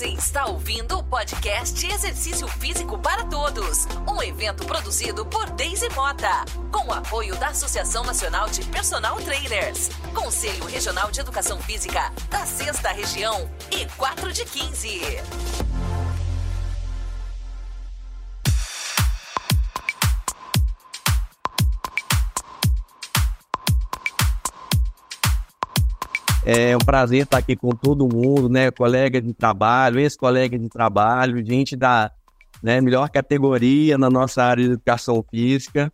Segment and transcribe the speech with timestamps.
[0.00, 6.42] Você está ouvindo o podcast Exercício Físico para Todos, um evento produzido por Deise Mota,
[6.72, 12.46] com o apoio da Associação Nacional de Personal Trainers, Conselho Regional de Educação Física da
[12.46, 15.69] Sexta Região e 4 de 15.
[26.52, 28.72] É um prazer estar aqui com todo mundo, né?
[28.72, 32.10] Colega de trabalho, ex-colega de trabalho, gente da
[32.60, 35.92] né, melhor categoria na nossa área de educação física.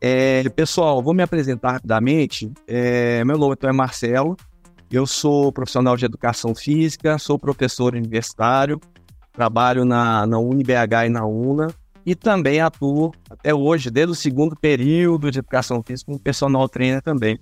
[0.00, 2.50] É, pessoal, vou me apresentar rapidamente.
[2.66, 4.38] É, meu nome então é Marcelo,
[4.90, 8.80] eu sou profissional de educação física, sou professor universitário,
[9.34, 11.68] trabalho na, na UniBH e na UNA
[12.06, 17.02] e também atuo até hoje, desde o segundo período de educação física, como personal trainer
[17.02, 17.38] também.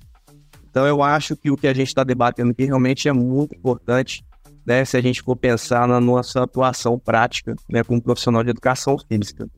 [0.78, 4.24] Então, eu acho que o que a gente está debatendo aqui realmente é muito importante,
[4.64, 8.96] né, se a gente for pensar na nossa atuação prática, né, como profissional de educação
[8.96, 9.48] física.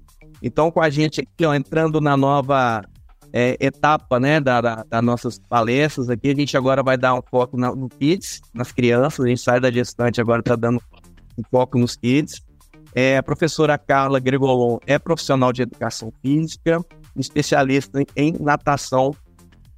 [0.43, 2.83] Então, com a gente aqui, ó, entrando na nova
[3.35, 7.21] é, etapa, né, da, da, das nossas palestras aqui, a gente agora vai dar um
[7.31, 10.81] foco na, no kids, nas crianças, a gente sai da gestante, agora está dando
[11.37, 12.41] um foco nos kids.
[12.95, 16.81] É, a professora Carla Gregolon é profissional de educação física,
[17.15, 19.15] especialista em natação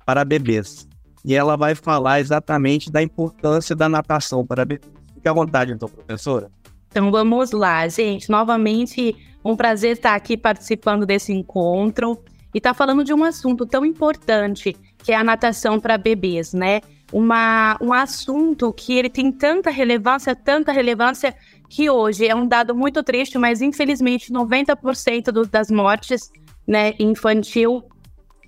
[0.07, 0.87] para bebês
[1.25, 4.91] e ela vai falar exatamente da importância da natação para bebês.
[5.15, 6.51] Fique à vontade, então, professora.
[6.91, 8.29] Então vamos lá, gente.
[8.29, 12.19] Novamente, um prazer estar aqui participando desse encontro
[12.53, 16.53] e estar tá falando de um assunto tão importante que é a natação para bebês,
[16.53, 16.81] né?
[17.13, 21.35] Uma, um assunto que ele tem tanta relevância, tanta relevância,
[21.69, 26.31] que hoje é um dado muito triste, mas infelizmente 90% do, das mortes
[26.67, 27.85] né, infantil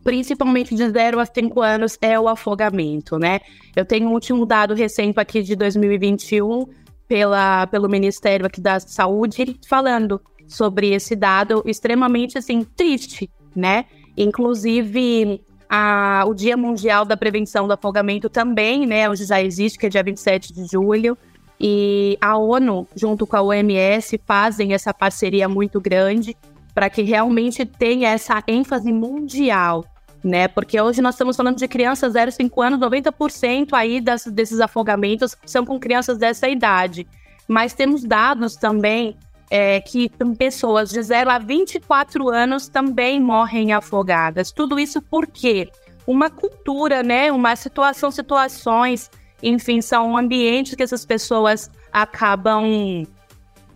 [0.04, 3.40] principalmente de 0 a 5 anos, é o afogamento, né?
[3.74, 6.66] Eu tenho um último dado recente aqui de 2021
[7.08, 13.86] pela, pelo Ministério aqui da Saúde falando sobre esse dado extremamente, assim, triste, né?
[14.16, 19.08] Inclusive, a, o Dia Mundial da Prevenção do Afogamento também, né?
[19.08, 21.16] Hoje já existe, que é dia 27 de julho.
[21.58, 26.36] E a ONU, junto com a OMS, fazem essa parceria muito grande
[26.74, 29.84] para que realmente tenha essa ênfase mundial
[30.24, 30.48] né?
[30.48, 34.58] Porque hoje nós estamos falando de crianças 0 a 5 anos, 90% aí das, desses
[34.58, 37.06] afogamentos são com crianças dessa idade.
[37.46, 39.18] Mas temos dados também
[39.50, 44.50] é, que pessoas de 0 a 24 anos também morrem afogadas.
[44.50, 45.68] Tudo isso por quê?
[46.06, 47.30] Uma cultura, né?
[47.30, 49.10] Uma situação, situações,
[49.42, 53.06] enfim, são ambientes que essas pessoas acabam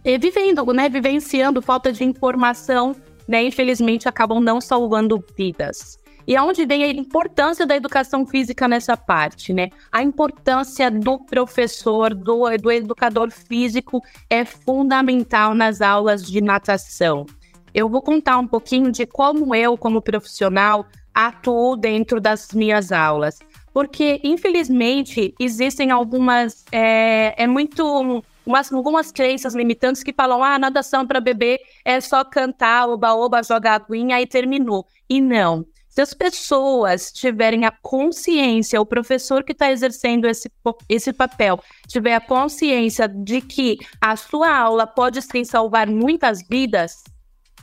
[0.03, 0.89] é, vivendo, né?
[0.89, 3.43] Vivenciando falta de informação, né?
[3.43, 5.99] Infelizmente acabam não salvando vidas.
[6.29, 9.71] E aonde vem a importância da educação física nessa parte, né?
[9.91, 17.25] A importância do professor, do, do educador físico é fundamental nas aulas de natação.
[17.73, 20.85] Eu vou contar um pouquinho de como eu, como profissional,
[21.15, 23.39] atuo dentro das minhas aulas.
[23.73, 26.67] Porque, infelizmente, existem algumas.
[26.71, 32.23] É, é muito umas, algumas crenças limitantes que falam: ah, nadação para bebê é só
[32.23, 34.87] cantar, oba-oba, jogar aguinha e terminou.
[35.09, 35.65] E não.
[35.99, 40.49] Se as pessoas tiverem a consciência, o professor que está exercendo esse,
[40.89, 47.03] esse papel tiver a consciência de que a sua aula pode sim salvar muitas vidas,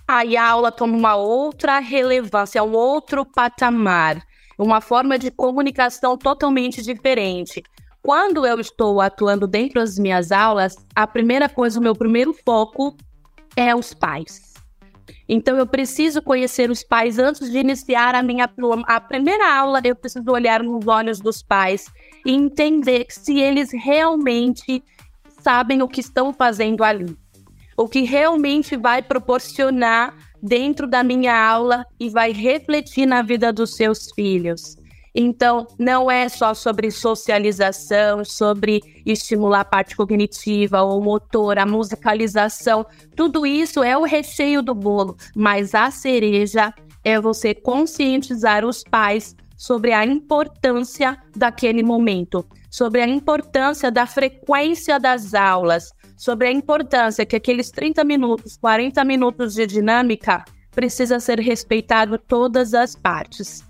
[0.06, 4.22] aí a aula toma uma outra relevância, um outro patamar,
[4.60, 7.64] uma forma de comunicação totalmente diferente.
[8.02, 12.98] Quando eu estou atuando dentro das minhas aulas, a primeira coisa, o meu primeiro foco
[13.56, 14.45] é os pais.
[15.28, 18.50] Então eu preciso conhecer os pais antes de iniciar a minha
[18.86, 19.82] a primeira aula.
[19.84, 21.86] Eu preciso olhar nos olhos dos pais
[22.26, 24.84] e entender se eles realmente
[25.42, 27.16] sabem o que estão fazendo ali,
[27.78, 33.76] o que realmente vai proporcionar dentro da minha aula e vai refletir na vida dos
[33.76, 34.78] seus filhos.
[35.18, 42.86] Então, não é só sobre socialização, sobre estimular a parte cognitiva ou motor, a musicalização.
[43.16, 49.34] Tudo isso é o recheio do bolo, mas a cereja é você conscientizar os pais
[49.56, 57.26] sobre a importância daquele momento, sobre a importância da frequência das aulas, sobre a importância
[57.26, 63.64] que aqueles 30 minutos, 40 minutos de dinâmica precisa ser respeitado todas as partes.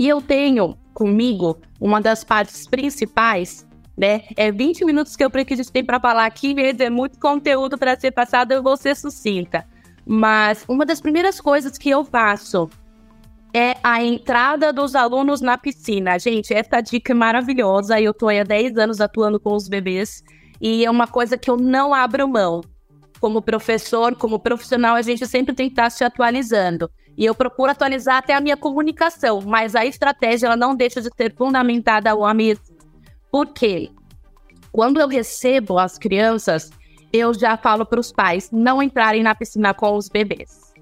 [0.00, 4.22] E eu tenho comigo uma das partes principais, né?
[4.34, 5.30] É 20 minutos que eu
[5.70, 9.62] tem para falar aqui, mesmo, é muito conteúdo para ser passado, eu vou ser sucinta.
[10.06, 12.70] Mas uma das primeiras coisas que eu faço
[13.52, 16.18] é a entrada dos alunos na piscina.
[16.18, 18.00] Gente, essa dica é maravilhosa.
[18.00, 20.24] Eu estou há 10 anos atuando com os bebês
[20.58, 22.62] e é uma coisa que eu não abro mão.
[23.20, 26.90] Como professor, como profissional, a gente sempre tem que estar se atualizando.
[27.20, 31.10] E eu procuro atualizar até a minha comunicação, mas a estratégia ela não deixa de
[31.14, 32.64] ser fundamentada ao mesmo.
[33.30, 33.90] Por quê?
[34.72, 36.70] Quando eu recebo as crianças,
[37.12, 40.72] eu já falo para os pais não entrarem na piscina com os bebês.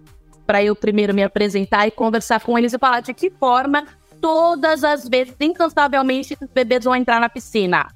[0.47, 3.85] Para eu primeiro me apresentar e conversar com eles e falar de que forma
[4.21, 7.89] todas as vezes, incansavelmente, os bebês vão entrar na piscina.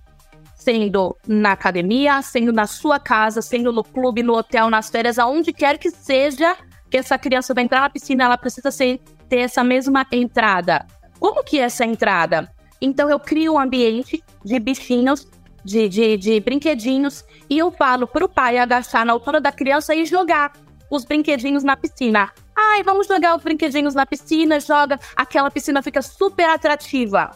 [0.57, 5.53] Sendo na academia, sendo na sua casa, sendo no clube, no hotel, nas férias, aonde
[5.53, 6.57] quer que seja
[6.93, 10.87] que essa criança vai entrar na piscina, ela precisa ser, ter essa mesma entrada.
[11.19, 12.53] Como que é essa entrada?
[12.83, 15.27] Então eu crio um ambiente de bichinhos,
[15.65, 19.95] de, de, de brinquedinhos, e eu falo para o pai agachar na altura da criança
[19.95, 20.53] e jogar
[20.91, 22.31] os brinquedinhos na piscina.
[22.55, 25.01] Ai, vamos jogar os brinquedinhos na piscina, joga.
[25.17, 27.31] Aquela piscina fica super atrativa.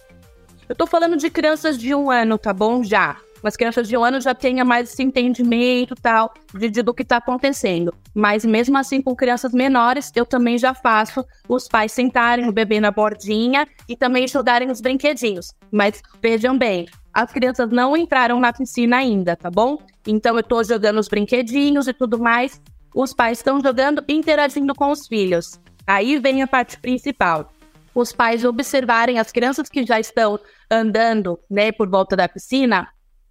[0.69, 2.85] Eu tô falando de crianças de um ano, tá bom?
[2.85, 3.17] Já.
[3.43, 7.05] Mas crianças de um ano já tenha mais esse entendimento tal de, de, do que
[7.05, 7.95] tá acontecendo.
[8.15, 12.81] Mas mesmo assim, com crianças menores, eu também já faço os pais sentarem o bebê
[12.81, 15.53] na bordinha e também jogarem os brinquedinhos.
[15.71, 19.79] Mas vejam bem, as crianças não entraram na piscina ainda, tá bom?
[20.07, 22.61] Então eu tô jogando os brinquedinhos e tudo mais
[22.97, 25.61] os pais estão jogando e interagindo com os filhos.
[25.87, 27.53] Aí vem a parte principal.
[27.95, 30.41] Os pais observarem as crianças que já estão
[30.71, 32.89] andando, né, por volta da piscina,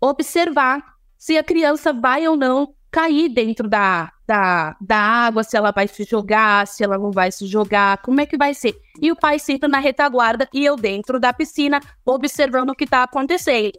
[0.09, 0.83] observar
[1.17, 5.87] se a criança vai ou não cair dentro da, da, da água, se ela vai
[5.87, 8.75] se jogar, se ela não vai se jogar, como é que vai ser.
[9.01, 13.03] E o pai senta na retaguarda e eu dentro da piscina, observando o que está
[13.03, 13.73] acontecendo.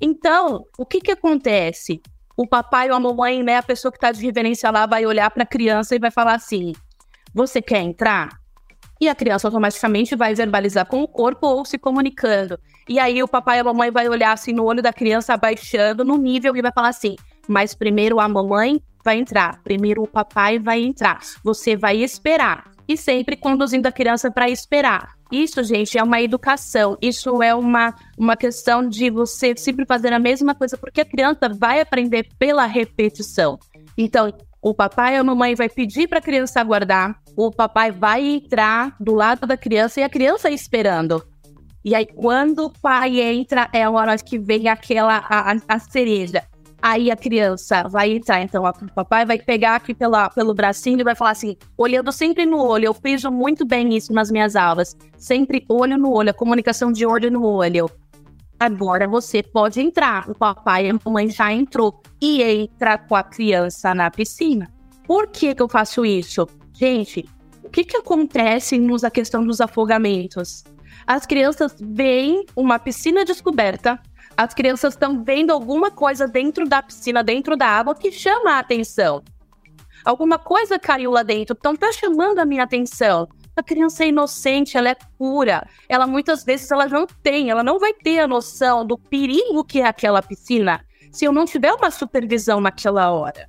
[0.00, 2.00] Então, o que, que acontece?
[2.38, 5.28] o papai ou a mamãe, né, a pessoa que está de reverência lá, vai olhar
[5.28, 6.72] para a criança e vai falar assim:
[7.34, 8.28] Você quer entrar?
[9.00, 12.58] E a criança automaticamente vai verbalizar com o corpo ou se comunicando.
[12.88, 16.04] E aí o papai e a mamãe vai olhar assim no olho da criança, abaixando
[16.04, 20.58] no nível e vai falar assim: Mas primeiro a mamãe vai entrar, primeiro o papai
[20.58, 21.20] vai entrar.
[21.44, 22.64] Você vai esperar.
[22.88, 25.14] E sempre conduzindo a criança para esperar.
[25.30, 26.96] Isso, gente, é uma educação.
[27.02, 31.50] Isso é uma, uma questão de você sempre fazer a mesma coisa, porque a criança
[31.50, 33.58] vai aprender pela repetição.
[33.96, 34.32] Então,
[34.62, 38.96] o papai ou a mamãe vai pedir para a criança aguardar, o papai vai entrar
[38.98, 41.22] do lado da criança e a criança esperando.
[41.88, 46.44] E aí, quando o pai entra, é a hora que vem aquela a, a cereja.
[46.82, 51.02] Aí a criança vai entrar, então o papai vai pegar aqui pela, pelo bracinho e
[51.02, 52.84] vai falar assim, olhando sempre no olho.
[52.84, 54.94] Eu fiz muito bem isso nas minhas aulas.
[55.16, 57.90] Sempre olho no olho, a comunicação de olho no olho.
[58.60, 60.28] Agora você pode entrar.
[60.28, 64.70] O papai e a mamãe já entrou e entra com a criança na piscina.
[65.06, 66.46] Por que, que eu faço isso?
[66.74, 67.26] Gente,
[67.64, 70.64] o que, que acontece na questão dos afogamentos?
[71.08, 73.98] As crianças veem uma piscina descoberta,
[74.36, 78.58] as crianças estão vendo alguma coisa dentro da piscina, dentro da água, que chama a
[78.58, 79.22] atenção.
[80.04, 83.26] Alguma coisa caiu lá dentro, então tá chamando a minha atenção.
[83.56, 85.66] A criança é inocente, ela é pura.
[85.88, 89.80] Ela muitas vezes ela não tem, ela não vai ter a noção do perigo que
[89.80, 93.48] é aquela piscina se eu não tiver uma supervisão naquela hora.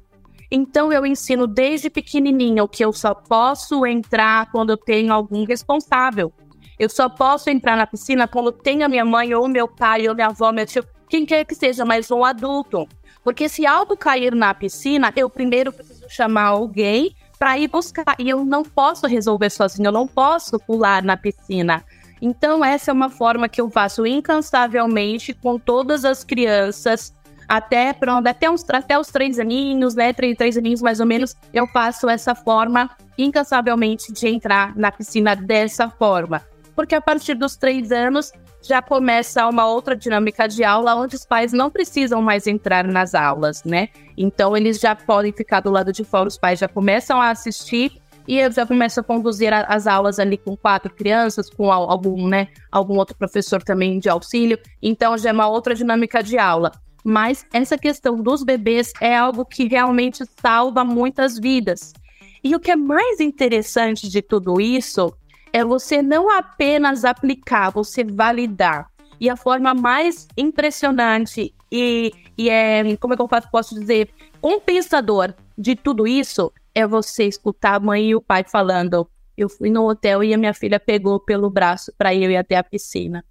[0.50, 6.34] Então eu ensino desde pequenininho que eu só posso entrar quando eu tenho algum responsável.
[6.80, 10.16] Eu só posso entrar na piscina quando tem a minha mãe, ou meu pai, ou
[10.16, 12.88] minha avó, meu tio, quem quer que seja, mas um adulto.
[13.22, 18.16] Porque se algo cair na piscina, eu primeiro preciso chamar alguém para ir buscar.
[18.18, 21.84] E eu não posso resolver sozinho, eu não posso pular na piscina.
[22.22, 27.14] Então, essa é uma forma que eu faço incansavelmente com todas as crianças,
[27.48, 30.14] até pronto, até, até os três aninhos, né?
[30.14, 35.36] Três, três aninhos mais ou menos, eu faço essa forma incansavelmente de entrar na piscina
[35.36, 36.42] dessa forma
[36.80, 38.32] porque a partir dos três anos
[38.62, 43.14] já começa uma outra dinâmica de aula onde os pais não precisam mais entrar nas
[43.14, 43.90] aulas, né?
[44.18, 48.02] Então eles já podem ficar do lado de fora, os pais já começam a assistir
[48.26, 52.48] e eu já começo a conduzir as aulas ali com quatro crianças, com algum, né,
[52.72, 54.58] algum outro professor também de auxílio.
[54.82, 56.72] Então já é uma outra dinâmica de aula.
[57.04, 61.92] Mas essa questão dos bebês é algo que realmente salva muitas vidas.
[62.42, 65.14] E o que é mais interessante de tudo isso
[65.52, 68.90] é você não apenas aplicar, você validar.
[69.20, 74.10] E a forma mais impressionante e, e é, como é que eu posso dizer,
[74.42, 79.70] compensador de tudo isso é você escutar a mãe e o pai falando: Eu fui
[79.70, 83.24] no hotel e a minha filha pegou pelo braço para eu ir até a piscina.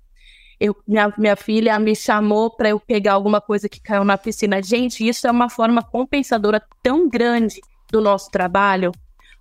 [0.60, 4.60] Eu, minha, minha filha me chamou para eu pegar alguma coisa que caiu na piscina.
[4.62, 7.60] Gente, isso é uma forma compensadora tão grande
[7.90, 8.92] do nosso trabalho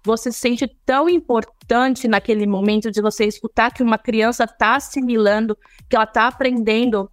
[0.07, 5.55] você se sente tão importante naquele momento de você escutar que uma criança está assimilando,
[5.89, 7.11] que ela está aprendendo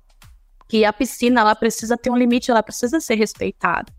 [0.69, 3.93] que a piscina ela precisa ter um limite, ela precisa ser respeitada,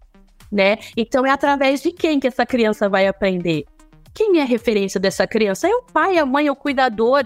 [0.52, 0.78] né?
[0.96, 3.66] Então é através de quem que essa criança vai aprender?
[4.14, 5.68] Quem é a referência dessa criança?
[5.68, 7.26] É o pai, a mãe, o cuidador,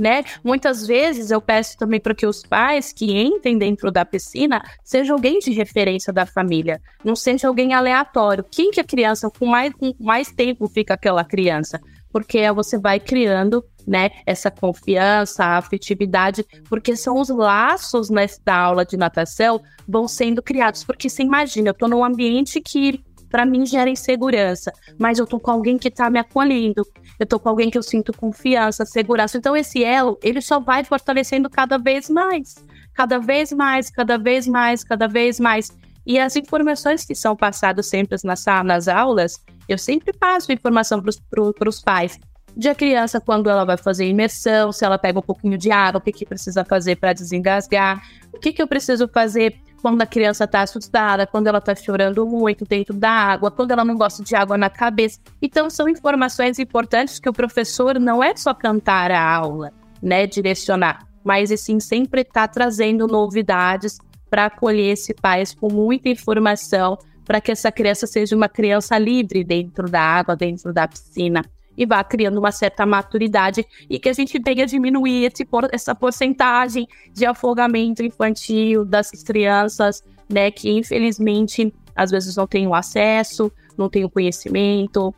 [0.00, 0.24] né?
[0.42, 5.12] Muitas vezes eu peço também para que os pais que entrem dentro da piscina seja
[5.12, 8.44] alguém de referência da família, não seja alguém aleatório.
[8.50, 11.80] Quem que a criança com mais, com mais tempo fica aquela criança?
[12.12, 18.84] Porque você vai criando, né, essa confiança, a afetividade, porque são os laços nessa aula
[18.84, 20.82] de natação vão sendo criados.
[20.82, 25.38] Porque você imagina, eu estou num ambiente que para mim gera insegurança, mas eu tô
[25.38, 26.82] com alguém que tá me acolhendo,
[27.20, 29.36] eu tô com alguém que eu sinto confiança, segurança.
[29.36, 32.54] Então esse elo, ele só vai fortalecendo cada vez mais,
[32.94, 35.70] cada vez mais, cada vez mais, cada vez mais.
[36.06, 39.34] E as informações que são passadas sempre nas, nas aulas,
[39.68, 42.18] eu sempre passo informação para os pais
[42.56, 45.98] de a criança quando ela vai fazer imersão, se ela pega um pouquinho de água,
[45.98, 50.06] o que, que precisa fazer para desengasgar, o que, que eu preciso fazer quando a
[50.06, 54.22] criança está assustada, quando ela está chorando muito dentro da água, quando ela não gosta
[54.22, 55.18] de água na cabeça.
[55.40, 59.72] Então, são informações importantes que o professor não é só cantar a aula,
[60.02, 66.96] né, direcionar, mas sim sempre está trazendo novidades para acolher esse pai com muita informação
[67.24, 71.44] para que essa criança seja uma criança livre dentro da água, dentro da piscina
[71.80, 76.86] e vá criando uma certa maturidade e que a gente venha diminuir esse, essa porcentagem
[77.10, 83.88] de afogamento infantil das crianças, né, que infelizmente às vezes não têm o acesso, não
[83.88, 85.14] têm o conhecimento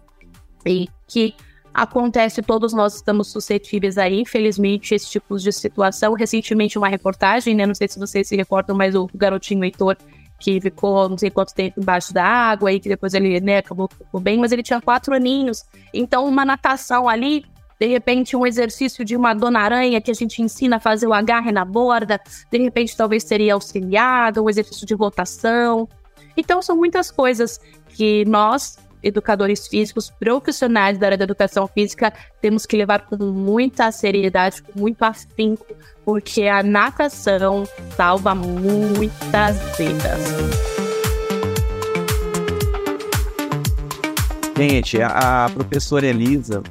[0.64, 1.34] e que
[1.74, 6.12] acontece, todos nós estamos suscetíveis a, infelizmente, esse tipo de situação.
[6.12, 7.64] Recentemente, uma reportagem, né?
[7.66, 9.96] Não sei se vocês se recordam, mas o garotinho Heitor
[10.42, 13.88] que ficou não sei quanto tempo embaixo da água e que depois ele, né, acabou
[13.88, 15.62] ficou bem, mas ele tinha quatro aninhos.
[15.94, 17.44] Então, uma natação ali,
[17.78, 21.14] de repente, um exercício de uma dona aranha que a gente ensina a fazer o
[21.14, 22.20] agarre na borda,
[22.50, 25.88] de repente, talvez seria auxiliado, um exercício de rotação.
[26.36, 32.66] Então, são muitas coisas que nós, educadores físicos, profissionais da área da educação física, temos
[32.66, 35.66] que levar com muita seriedade, com muito afinco,
[36.04, 37.64] porque a natação
[37.96, 40.20] salva muitas vidas.
[44.56, 46.62] Gente, a, professora Elisa,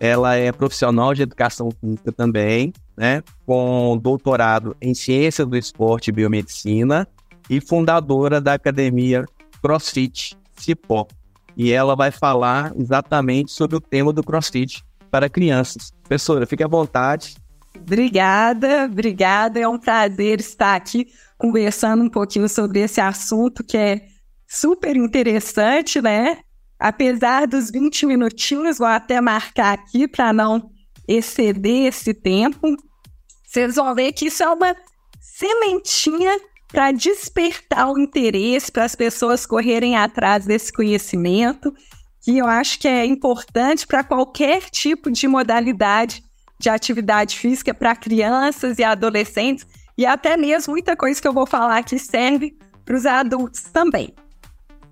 [0.00, 3.22] ela é profissional de educação física também, né?
[3.44, 7.06] Com doutorado em ciência do esporte e biomedicina
[7.48, 9.24] e fundadora da academia
[9.62, 11.06] CrossFit Cipó
[11.56, 15.92] e ela vai falar exatamente sobre o tema do CrossFit para crianças.
[16.02, 17.36] Professora, fique à vontade.
[17.74, 19.58] Obrigada, obrigada.
[19.60, 21.06] É um prazer estar aqui
[21.38, 24.06] conversando um pouquinho sobre esse assunto que é
[24.46, 26.38] super interessante, né?
[26.78, 30.70] Apesar dos 20 minutinhos, vou até marcar aqui para não
[31.08, 32.76] exceder esse tempo.
[33.46, 34.76] Vocês vão ver que isso é uma
[35.20, 41.72] sementinha para despertar o interesse, para as pessoas correrem atrás desse conhecimento,
[42.22, 46.24] que eu acho que é importante para qualquer tipo de modalidade
[46.58, 51.46] de atividade física para crianças e adolescentes, e até mesmo muita coisa que eu vou
[51.46, 54.14] falar que serve para os adultos também.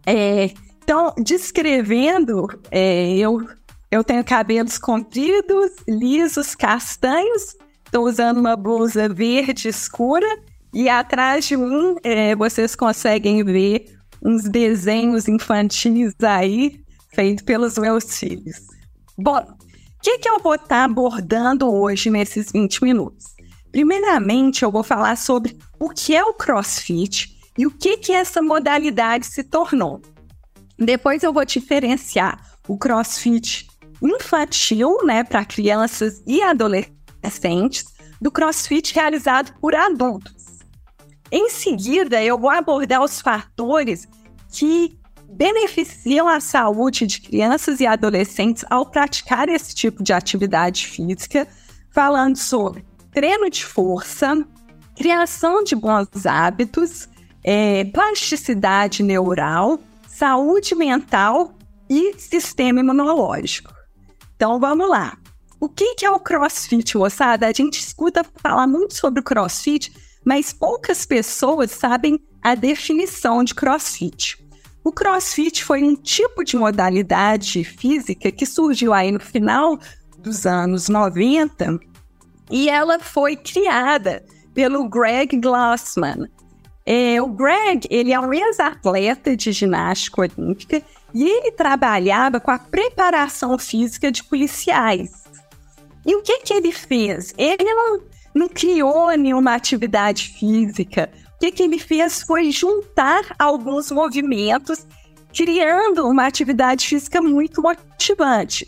[0.07, 0.51] É,
[0.83, 3.47] então, descrevendo, é, eu,
[3.91, 10.27] eu tenho cabelos compridos, lisos, castanhos, estou usando uma blusa verde escura
[10.75, 16.81] e atrás de mim, é, vocês conseguem ver uns desenhos infantis aí,
[17.15, 18.57] feitos pelos meus filhos.
[19.17, 19.57] Bom, o
[20.03, 23.27] que, que eu vou estar tá abordando hoje nesses 20 minutos?
[23.71, 28.43] Primeiramente, eu vou falar sobre o que é o CrossFit e o que, que essa
[28.43, 30.03] modalidade se tornou.
[30.77, 33.69] Depois eu vou diferenciar o CrossFit
[34.03, 37.85] infantil, né, para crianças e adolescentes,
[38.21, 40.44] do CrossFit realizado por adultos.
[41.37, 44.07] Em seguida, eu vou abordar os fatores
[44.53, 44.97] que
[45.29, 51.49] beneficiam a saúde de crianças e adolescentes ao praticar esse tipo de atividade física,
[51.91, 54.47] falando sobre treino de força,
[54.97, 57.09] criação de bons hábitos,
[57.43, 61.53] é, plasticidade neural, saúde mental
[61.91, 63.75] e sistema imunológico.
[64.37, 65.19] Então vamos lá.
[65.59, 67.49] O que é o CrossFit, moçada?
[67.49, 69.93] A gente escuta falar muito sobre o CrossFit,
[70.25, 74.39] mas poucas pessoas sabem a definição de crossfit.
[74.85, 79.79] O crossfit foi um tipo de modalidade física que surgiu aí no final
[80.19, 81.79] dos anos 90
[82.51, 86.29] e ela foi criada pelo Greg Glassman.
[86.87, 90.83] É, o Greg ele é um ex-atleta de ginástica olímpica
[91.15, 95.25] e ele trabalhava com a preparação física de policiais.
[96.05, 97.33] E o que, que ele fez?
[97.39, 98.01] Ele não
[98.35, 101.11] não criou nenhuma atividade física.
[101.37, 104.87] O que, que ele fez foi juntar alguns movimentos,
[105.33, 108.67] criando uma atividade física muito motivante.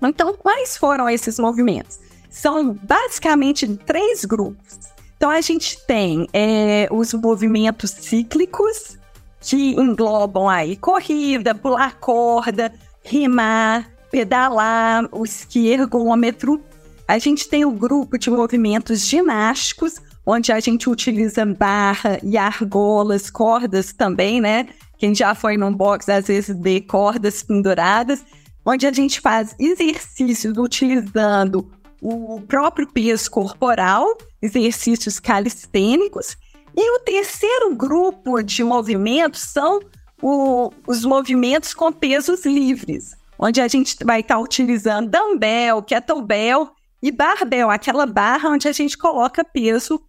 [0.00, 1.98] Então, quais foram esses movimentos?
[2.30, 4.78] São basicamente três grupos.
[5.16, 8.98] Então, a gente tem é, os movimentos cíclicos,
[9.40, 12.72] que englobam aí corrida, pular corda,
[13.04, 16.62] rimar, pedalar, o esqui ergômetro.
[17.06, 23.30] A gente tem o grupo de movimentos ginásticos, onde a gente utiliza barra e argolas,
[23.30, 24.68] cordas também, né?
[24.98, 28.24] Quem já foi num box às vezes vê cordas penduradas,
[28.64, 36.36] onde a gente faz exercícios utilizando o próprio peso corporal, exercícios calistênicos.
[36.74, 39.80] E o terceiro grupo de movimentos são
[40.20, 46.70] o, os movimentos com pesos livres, onde a gente vai estar tá utilizando dumbbell, kettlebell
[47.02, 50.00] e barbell, aquela barra onde a gente coloca peso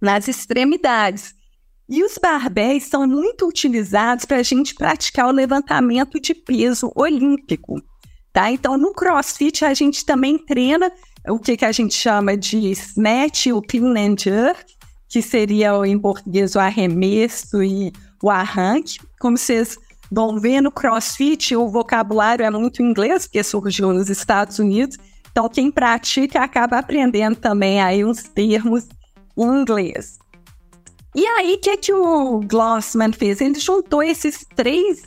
[0.00, 1.34] nas extremidades.
[1.88, 7.82] E os barbéis são muito utilizados para a gente praticar o levantamento de peso olímpico.
[8.32, 8.48] Tá?
[8.48, 10.92] Então, no CrossFit, a gente também treina
[11.28, 14.64] o que, que a gente chama de snatch, o clean and jerk,
[15.08, 19.00] que seria em português o arremesso e o arranque.
[19.18, 19.76] Como vocês
[20.10, 24.96] vão ver no CrossFit, o vocabulário é muito inglês, porque surgiu nos Estados Unidos.
[25.30, 28.88] Então, quem pratica acaba aprendendo também aí uns termos
[29.36, 30.18] em inglês.
[31.14, 33.40] E aí, o que, que o Glossman fez?
[33.40, 35.02] Ele juntou esses três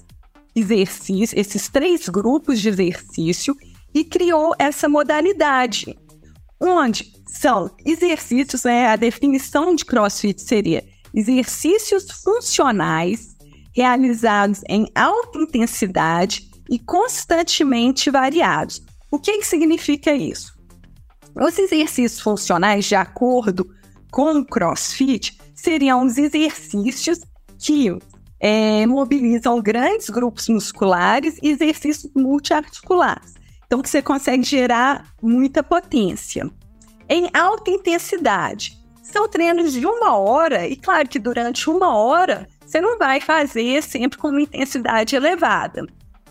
[0.56, 3.56] exercícios, esses três grupos de exercício
[3.94, 5.98] e criou essa modalidade
[6.64, 13.36] onde são exercícios, né, a definição de CrossFit seria exercícios funcionais
[13.76, 18.82] realizados em alta intensidade e constantemente variados.
[19.14, 20.58] O que, que significa isso?
[21.36, 23.64] Os exercícios funcionais, de acordo
[24.12, 27.20] com o CrossFit, seriam os exercícios
[27.60, 27.96] que
[28.40, 33.36] é, mobilizam grandes grupos musculares e exercícios multiarticulares.
[33.68, 36.50] Então, que você consegue gerar muita potência.
[37.08, 38.80] Em alta intensidade.
[39.04, 43.84] São treinos de uma hora, e claro que durante uma hora você não vai fazer
[43.84, 45.86] sempre com uma intensidade elevada.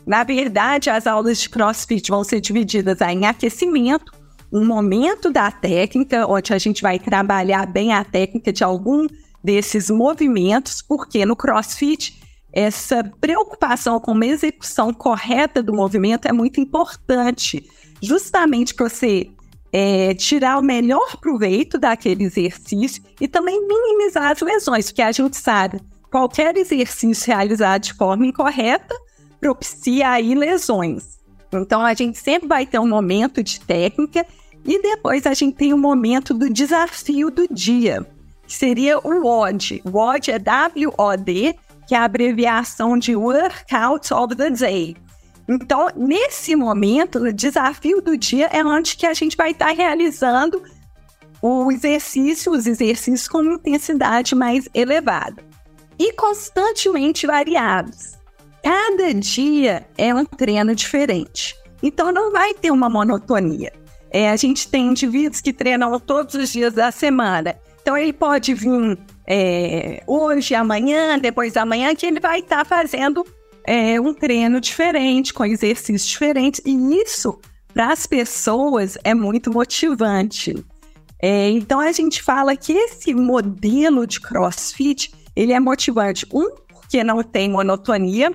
[0.07, 4.13] Na verdade, as aulas de crossfit vão ser divididas em aquecimento,
[4.53, 9.07] um momento da técnica, onde a gente vai trabalhar bem a técnica de algum
[9.43, 12.21] desses movimentos, porque no crossfit
[12.53, 17.65] essa preocupação com uma execução correta do movimento é muito importante,
[18.03, 19.31] justamente para você
[19.73, 25.37] é, tirar o melhor proveito daquele exercício e também minimizar as lesões, porque a gente
[25.37, 28.95] sabe qualquer exercício realizado de forma incorreta
[29.43, 31.19] propicia aí lesões.
[31.53, 34.25] Então a gente sempre vai ter um momento de técnica
[34.65, 38.07] e depois a gente tem o um momento do desafio do dia,
[38.47, 39.83] que seria o WOD.
[39.85, 41.57] O WOD é W-O-D,
[41.89, 44.97] que é a abreviação de Workout of the Day.
[45.49, 50.63] Então, nesse momento, o desafio do dia é onde que a gente vai estar realizando
[51.43, 55.43] o exercício, os exercícios com intensidade mais elevada
[55.99, 58.22] e constantemente variados.
[58.63, 61.57] Cada dia é um treino diferente.
[61.83, 63.73] Então não vai ter uma monotonia.
[64.11, 67.57] É, a gente tem indivíduos que treinam todos os dias da semana.
[67.81, 72.65] Então ele pode vir é, hoje, amanhã, depois da manhã, que ele vai estar tá
[72.65, 73.27] fazendo
[73.67, 76.61] é, um treino diferente, com exercícios diferentes.
[76.65, 77.41] E isso,
[77.73, 80.55] para as pessoas, é muito motivante.
[81.21, 86.27] É, então, a gente fala que esse modelo de crossfit, ele é motivante.
[86.33, 88.33] Um, porque não tem monotonia.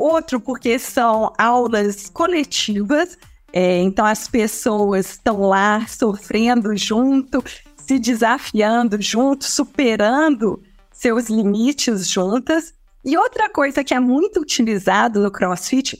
[0.00, 3.18] Outro, porque são aulas coletivas.
[3.52, 7.44] É, então, as pessoas estão lá sofrendo junto,
[7.76, 12.72] se desafiando junto, superando seus limites juntas.
[13.04, 15.98] E outra coisa que é muito utilizado no CrossFit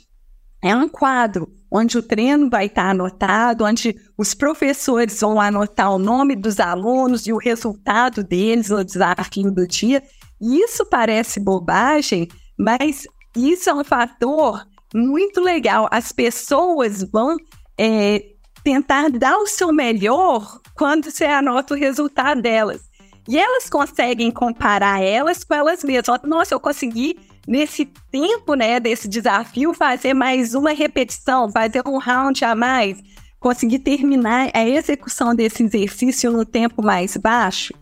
[0.62, 5.98] é um quadro onde o treino vai estar anotado, onde os professores vão anotar o
[5.98, 10.02] nome dos alunos e o resultado deles no desafio do dia.
[10.40, 15.88] E isso parece bobagem, mas isso é um fator muito legal.
[15.90, 17.36] As pessoas vão
[17.78, 18.22] é,
[18.64, 22.82] tentar dar o seu melhor quando você anota o resultado delas.
[23.28, 26.20] E elas conseguem comparar elas com elas mesmas.
[26.24, 27.16] Nossa, eu consegui,
[27.46, 32.98] nesse tempo né, desse desafio, fazer mais uma repetição, fazer um round a mais,
[33.38, 37.72] conseguir terminar a execução desse exercício no tempo mais baixo.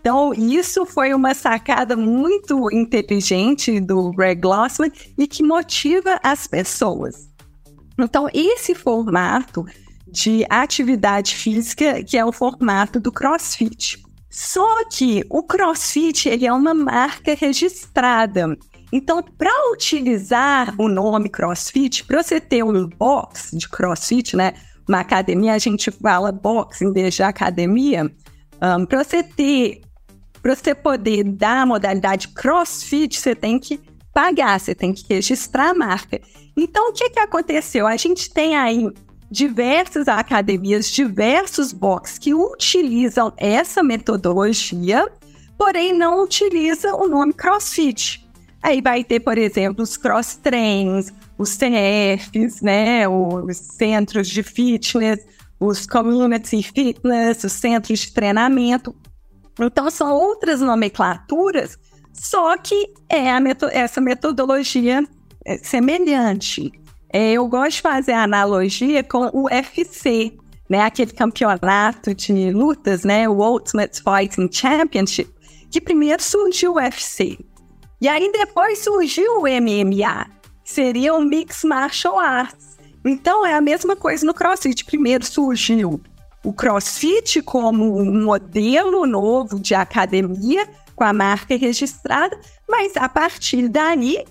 [0.00, 7.28] Então, isso foi uma sacada muito inteligente do Greg Glossman e que motiva as pessoas.
[7.98, 9.66] Então, esse formato
[10.10, 14.02] de atividade física, que é o formato do CrossFit.
[14.30, 18.56] Só que o CrossFit ele é uma marca registrada.
[18.90, 24.54] Então, para utilizar o nome CrossFit, para você ter um box de CrossFit, né?
[24.88, 28.10] Uma academia, a gente fala box em vez de academia.
[28.60, 29.82] Um, para você ter,
[30.42, 33.80] para você poder dar a modalidade CrossFit, você tem que
[34.12, 36.20] pagar, você tem que registrar a marca.
[36.56, 37.86] Então, o que, que aconteceu?
[37.86, 38.88] A gente tem aí
[39.30, 45.10] diversas academias, diversos boxes que utilizam essa metodologia,
[45.56, 48.28] porém não utilizam o nome CrossFit.
[48.62, 55.24] Aí vai ter, por exemplo, os cross trains, os CFs, né, os centros de fitness,
[55.58, 58.94] os community fitness, os centros de treinamento.
[59.58, 61.78] Então são outras nomenclaturas,
[62.12, 65.04] só que é meto essa metodologia
[65.44, 66.70] é semelhante.
[67.12, 70.36] É, eu gosto de fazer a analogia com o UFC,
[70.68, 70.82] né?
[70.82, 73.28] Aquele campeonato de lutas, né?
[73.28, 75.32] O Ultimate Fighting Championship,
[75.70, 77.38] que primeiro surgiu o UFC.
[78.00, 80.26] E aí depois surgiu o MMA,
[80.64, 82.78] que seria o Mixed Martial Arts.
[83.04, 84.84] Então é a mesma coisa no CrossFit.
[84.84, 86.00] Primeiro surgiu
[86.44, 93.68] o CrossFit como um modelo novo de academia, com a marca registrada, mas a partir
[93.68, 94.24] daí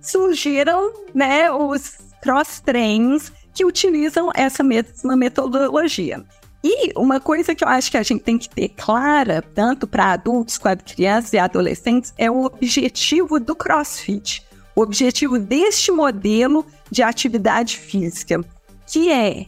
[0.00, 6.24] surgiram né, os cross-trains que utilizam essa mesma metodologia.
[6.64, 10.12] E uma coisa que eu acho que a gente tem que ter clara, tanto para
[10.12, 14.46] adultos quanto crianças e adolescentes, é o objetivo do CrossFit.
[14.76, 18.40] O objetivo deste modelo de atividade física,
[18.86, 19.46] que é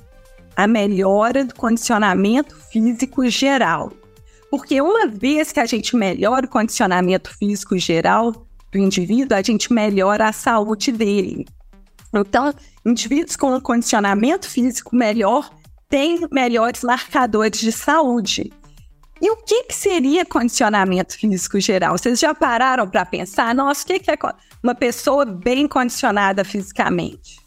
[0.57, 3.93] a melhora do condicionamento físico geral.
[4.51, 8.33] Porque uma vez que a gente melhora o condicionamento físico geral
[8.71, 11.45] do indivíduo, a gente melhora a saúde dele.
[12.15, 12.55] Então,
[12.87, 15.51] indivíduos com um condicionamento físico melhor
[15.89, 18.53] têm melhores marcadores de saúde.
[19.21, 21.97] E o que, que seria condicionamento físico geral?
[21.97, 23.55] Vocês já pararam para pensar?
[23.55, 24.19] Nossa, o que, que é
[24.63, 27.44] uma pessoa bem condicionada fisicamente?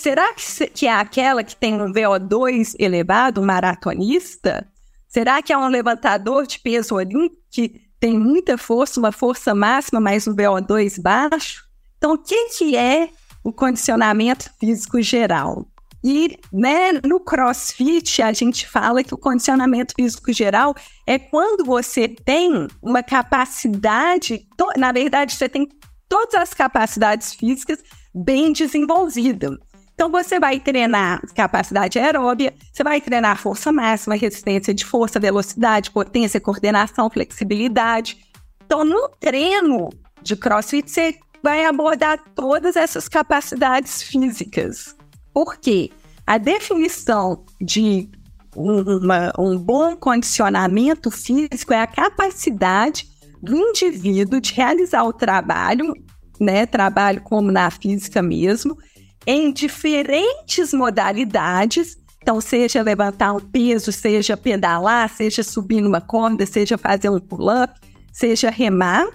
[0.00, 0.32] Será
[0.74, 4.66] que, é aquela que tem um VO2 elevado, maratonista?
[5.06, 10.00] Será que é um levantador de peso olímpico que tem muita força, uma força máxima,
[10.00, 11.64] mas um VO2 baixo?
[11.98, 13.10] Então, o que, que é
[13.42, 15.66] o condicionamento físico geral.
[16.02, 20.74] E né, no CrossFit, a gente fala que o condicionamento físico geral
[21.06, 24.46] é quando você tem uma capacidade,
[24.78, 25.68] na verdade, você tem
[26.08, 27.82] todas as capacidades físicas
[28.14, 29.58] bem desenvolvidas.
[30.00, 35.90] Então, você vai treinar capacidade aeróbia, você vai treinar força máxima, resistência de força, velocidade,
[35.90, 38.16] potência, coordenação, flexibilidade.
[38.64, 39.90] Então, no treino
[40.22, 44.96] de CrossFit, você vai abordar todas essas capacidades físicas.
[45.34, 45.90] Por quê?
[46.26, 48.08] A definição de
[48.56, 53.06] uma, um bom condicionamento físico é a capacidade
[53.42, 55.92] do indivíduo de realizar o trabalho,
[56.40, 58.78] né, trabalho como na física mesmo,
[59.26, 61.96] em diferentes modalidades.
[62.22, 67.80] Então, seja levantar um peso, seja pedalar, seja subir numa corda, seja fazer um pull-up,
[68.12, 69.08] seja remar,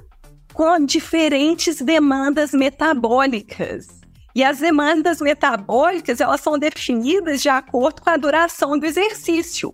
[0.54, 3.88] com diferentes demandas metabólicas.
[4.34, 9.74] E as demandas metabólicas, elas são definidas de acordo com a duração do exercício.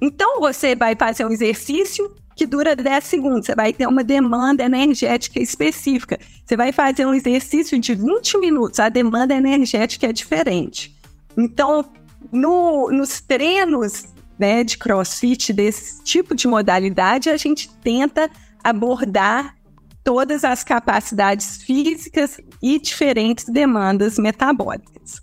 [0.00, 4.64] Então, você vai fazer um exercício que dura 10 segundos, você vai ter uma demanda
[4.64, 6.18] energética específica.
[6.44, 10.92] Você vai fazer um exercício de 20 minutos, a demanda energética é diferente.
[11.36, 11.84] Então,
[12.32, 18.28] no, nos treinos né, de crossfit, desse tipo de modalidade, a gente tenta
[18.64, 19.54] abordar
[20.02, 25.22] todas as capacidades físicas e diferentes demandas metabólicas.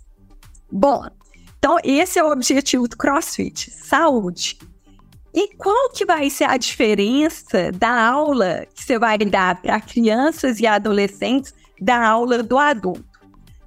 [0.72, 1.04] Bom,
[1.58, 4.56] então esse é o objetivo do CrossFit, saúde.
[5.32, 10.58] E qual que vai ser a diferença da aula que você vai dar para crianças
[10.58, 13.04] e adolescentes da aula do adulto?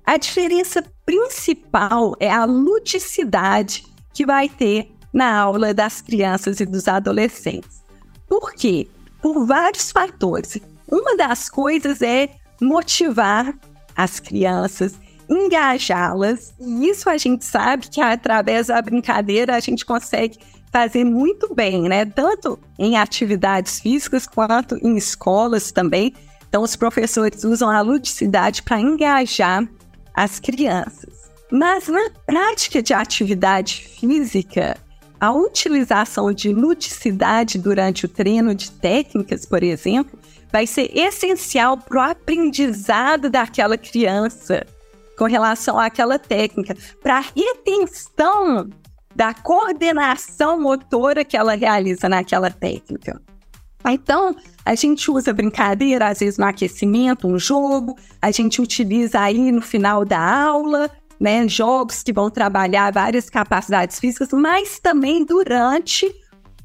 [0.06, 6.88] A diferença principal é a ludicidade que vai ter na aula das crianças e dos
[6.88, 7.82] adolescentes.
[8.28, 8.88] Por quê?
[9.22, 10.60] Por vários fatores.
[10.92, 12.30] Uma das coisas é
[12.62, 13.54] motivar
[13.96, 14.96] as crianças,
[15.30, 20.38] engajá-las, e isso a gente sabe que através da brincadeira a gente consegue
[20.74, 22.04] fazer muito bem, né?
[22.04, 26.16] Tanto em atividades físicas quanto em escolas também.
[26.50, 29.70] Então, os professores usam a ludicidade para engajar
[30.16, 31.32] as crianças.
[31.52, 34.76] Mas na prática de atividade física,
[35.22, 40.18] a utilização de ludicidade durante o treino de técnicas, por exemplo,
[40.52, 44.66] vai ser essencial para o aprendizado daquela criança
[45.16, 48.70] com relação àquela técnica, para a retenção
[49.16, 53.22] da coordenação motora que ela realiza naquela técnica.
[53.86, 59.52] Então, a gente usa brincadeira, às vezes no aquecimento, um jogo, a gente utiliza aí
[59.52, 66.14] no final da aula, né, jogos que vão trabalhar várias capacidades físicas, mas também durante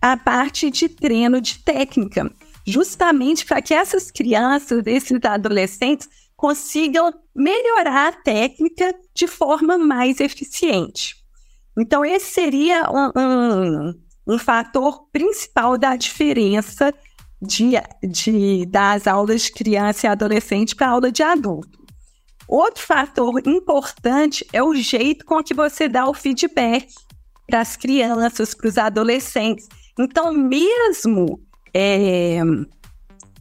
[0.00, 2.30] a parte de treino de técnica,
[2.64, 11.16] justamente para que essas crianças, esses adolescentes, consigam melhorar a técnica de forma mais eficiente.
[11.78, 16.92] Então, esse seria um, um, um fator principal da diferença
[17.40, 21.78] de, de, das aulas de criança e adolescente para aula de adulto.
[22.48, 26.92] Outro fator importante é o jeito com que você dá o feedback
[27.46, 29.68] para as crianças, para os adolescentes.
[29.98, 31.40] Então, mesmo
[31.72, 32.38] é,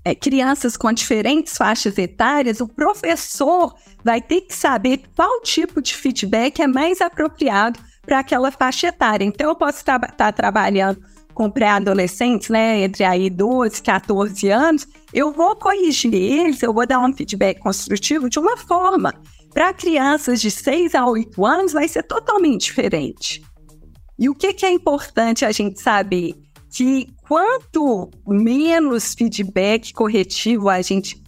[0.06, 3.74] é, crianças com diferentes faixas etárias, o professor
[4.04, 9.26] vai ter que saber qual tipo de feedback é mais apropriado para aquela faixa etária.
[9.26, 11.00] Então, eu posso estar tá trabalhando
[11.34, 17.00] com pré-adolescentes, né, entre aí 12, 14 anos, eu vou corrigir eles, eu vou dar
[17.00, 19.14] um feedback construtivo de uma forma.
[19.54, 23.44] Para crianças de 6 a 8 anos, vai ser totalmente diferente.
[24.18, 26.34] E o que, que é importante a gente saber?
[26.76, 31.22] Que quanto menos feedback corretivo a gente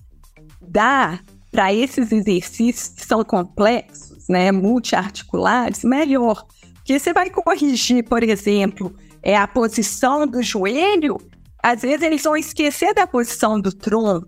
[0.59, 1.19] dá
[1.51, 6.47] para esses exercícios que são complexos, né, multiarticulares, melhor.
[6.89, 11.17] Porque você vai corrigir, por exemplo, é a posição do joelho,
[11.61, 14.27] às vezes eles vão esquecer da posição do tronco.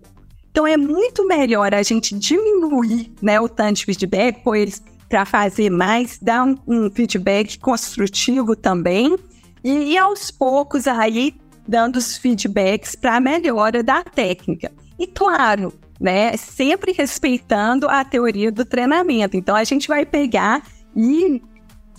[0.51, 5.25] Então é muito melhor a gente diminuir né, o tanto de feedback, pôr eles para
[5.25, 9.17] fazer mais, dar um, um, feedback construtivo também,
[9.63, 11.33] e, e aos poucos aí
[11.67, 14.71] dando os feedbacks para melhora da técnica.
[14.99, 19.35] E claro, né, sempre respeitando a teoria do treinamento.
[19.35, 20.61] Então a gente vai pegar
[20.95, 21.41] e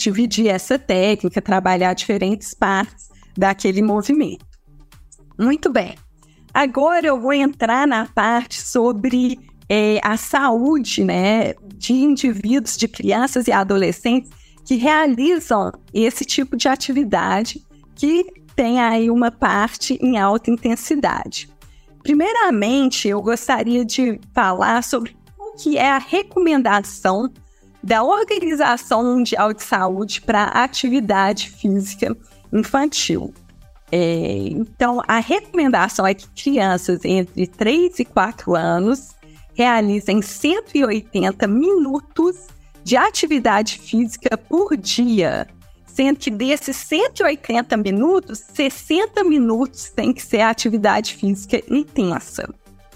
[0.02, 4.44] dividir essa técnica, trabalhar diferentes partes daquele movimento.
[5.38, 5.94] Muito bem.
[6.52, 9.38] Agora eu vou entrar na parte sobre
[9.68, 14.30] é, a saúde né, de indivíduos, de crianças e adolescentes
[14.64, 21.48] que realizam esse tipo de atividade que tem aí uma parte em alta intensidade.
[22.02, 27.32] Primeiramente, eu gostaria de falar sobre o que é a recomendação
[27.82, 32.16] da Organização Mundial de Saúde para Atividade Física
[32.52, 33.34] Infantil.
[33.90, 39.10] É, então, a recomendação é que crianças entre 3 e 4 anos
[39.54, 42.46] realizem 180 minutos
[42.82, 45.46] de atividade física por dia,
[45.86, 52.48] sendo que desses 180 minutos, 60 minutos tem que ser atividade física intensa.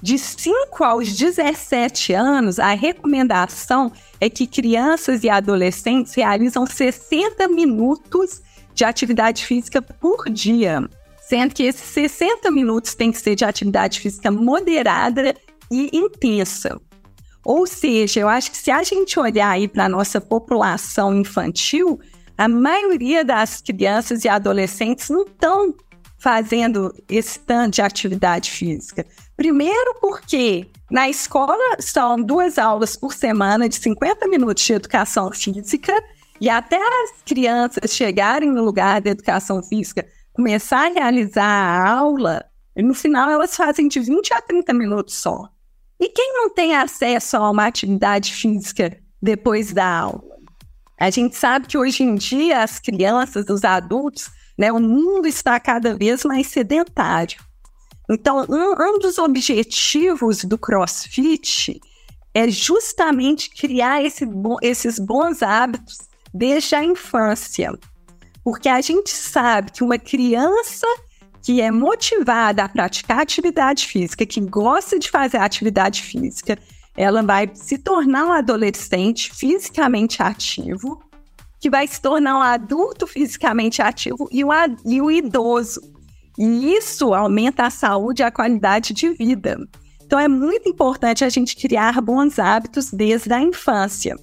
[0.03, 8.43] De 5 aos 17 anos, a recomendação é que crianças e adolescentes realizam 60 minutos
[8.75, 10.87] de atividade física por dia,
[11.27, 15.35] sendo que esses 60 minutos tem que ser de atividade física moderada
[15.71, 16.79] e intensa.
[17.43, 21.99] Ou seja, eu acho que se a gente olhar aí para a nossa população infantil,
[22.37, 25.75] a maioria das crianças e adolescentes não estão
[26.19, 29.07] fazendo esse tanto de atividade física.
[29.37, 35.92] Primeiro porque na escola são duas aulas por semana de 50 minutos de educação física
[36.40, 42.44] e até as crianças chegarem no lugar da educação física, começar a realizar a aula,
[42.77, 45.49] no final elas fazem de 20 a 30 minutos só.
[45.99, 50.37] E quem não tem acesso a uma atividade física depois da aula?
[50.99, 55.59] A gente sabe que hoje em dia as crianças, os adultos, né, o mundo está
[55.61, 57.38] cada vez mais sedentário.
[58.09, 61.81] Então, um, um dos objetivos do CrossFit
[62.33, 64.25] é justamente criar esse
[64.62, 65.99] esses bons hábitos
[66.33, 67.73] desde a infância.
[68.45, 70.87] Porque a gente sabe que uma criança
[71.42, 76.59] que é motivada a praticar atividade física, que gosta de fazer atividade física,
[76.97, 81.03] ela vai se tornar um adolescente fisicamente ativo,
[81.61, 84.49] que vai se tornar um adulto fisicamente ativo e o,
[84.85, 85.96] e o idoso
[86.38, 89.59] e isso aumenta a saúde e a qualidade de vida.
[90.05, 94.16] Então é muito importante a gente criar bons hábitos desde a infância.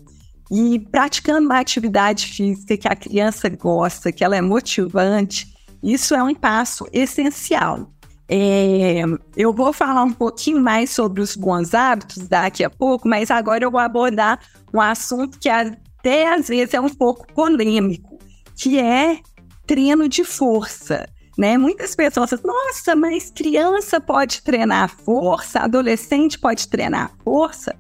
[0.52, 5.48] E praticando uma atividade física que a criança gosta, que ela é motivante,
[5.82, 7.92] isso é um passo essencial.
[8.30, 9.02] É,
[9.36, 13.66] eu vou falar um pouquinho mais sobre os bons hábitos daqui a pouco, mas agora
[13.66, 14.40] eu vou abordar
[14.74, 18.18] um assunto que até às vezes é um pouco polêmico,
[18.56, 19.20] que é
[19.68, 21.06] treino de força.
[21.38, 21.58] Né?
[21.58, 27.76] Muitas pessoas falam, nossa, mas criança pode treinar força, adolescente pode treinar força.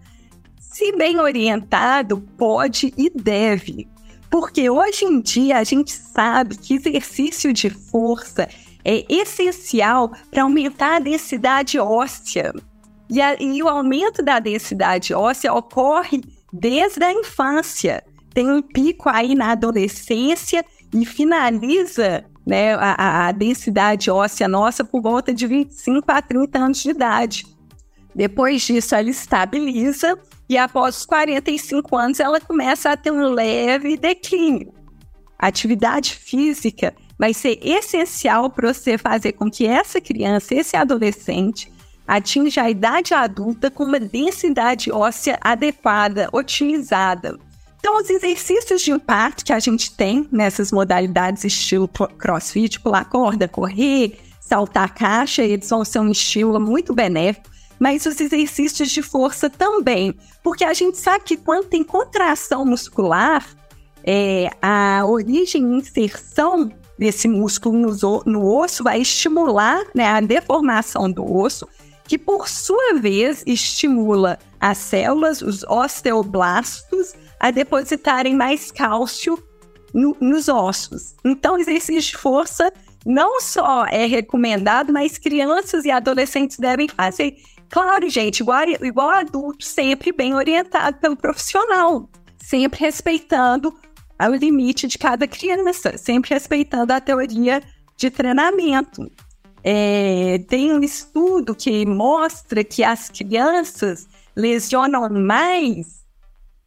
[0.59, 3.87] Se bem orientado, pode e deve.
[4.29, 8.49] Porque hoje em dia a gente sabe que exercício de força
[8.83, 12.51] é essencial para aumentar a densidade óssea.
[13.07, 18.03] E, a, e, o aumento da densidade óssea ocorre desde a infância.
[18.33, 25.01] Tem um pico aí na adolescência e finaliza né, a, a densidade óssea nossa por
[25.01, 27.45] volta de 25 a 30 anos de idade.
[28.13, 33.97] Depois disso, ela estabiliza e após os 45 anos ela começa a ter um leve
[33.97, 34.73] declínio.
[35.39, 41.71] A atividade física vai ser essencial para você fazer com que essa criança, esse adolescente,
[42.07, 47.37] atinja a idade adulta com uma densidade óssea adequada, otimizada.
[47.83, 51.85] Então, os exercícios de impacto que a gente tem nessas modalidades estilo
[52.17, 58.21] crossfit, pular corda, correr, saltar caixa, eles vão ser um estilo muito benéfico, mas os
[58.21, 63.45] exercícios de força também, porque a gente sabe que quando tem contração muscular,
[64.01, 71.11] é, a origem e inserção desse músculo no, no osso vai estimular né, a deformação
[71.11, 71.67] do osso,
[72.07, 77.13] que por sua vez estimula as células, os osteoblastos,
[77.43, 79.37] a depositarem mais cálcio
[79.93, 81.13] no, nos ossos.
[81.25, 82.71] Então, exercício de força
[83.05, 87.35] não só é recomendado, mas crianças e adolescentes devem fazer.
[87.69, 93.77] Claro, gente, igual, igual adulto, sempre bem orientado pelo profissional, sempre respeitando
[94.17, 97.61] o limite de cada criança, sempre respeitando a teoria
[97.97, 99.11] de treinamento.
[99.61, 106.02] É, tem um estudo que mostra que as crianças lesionam mais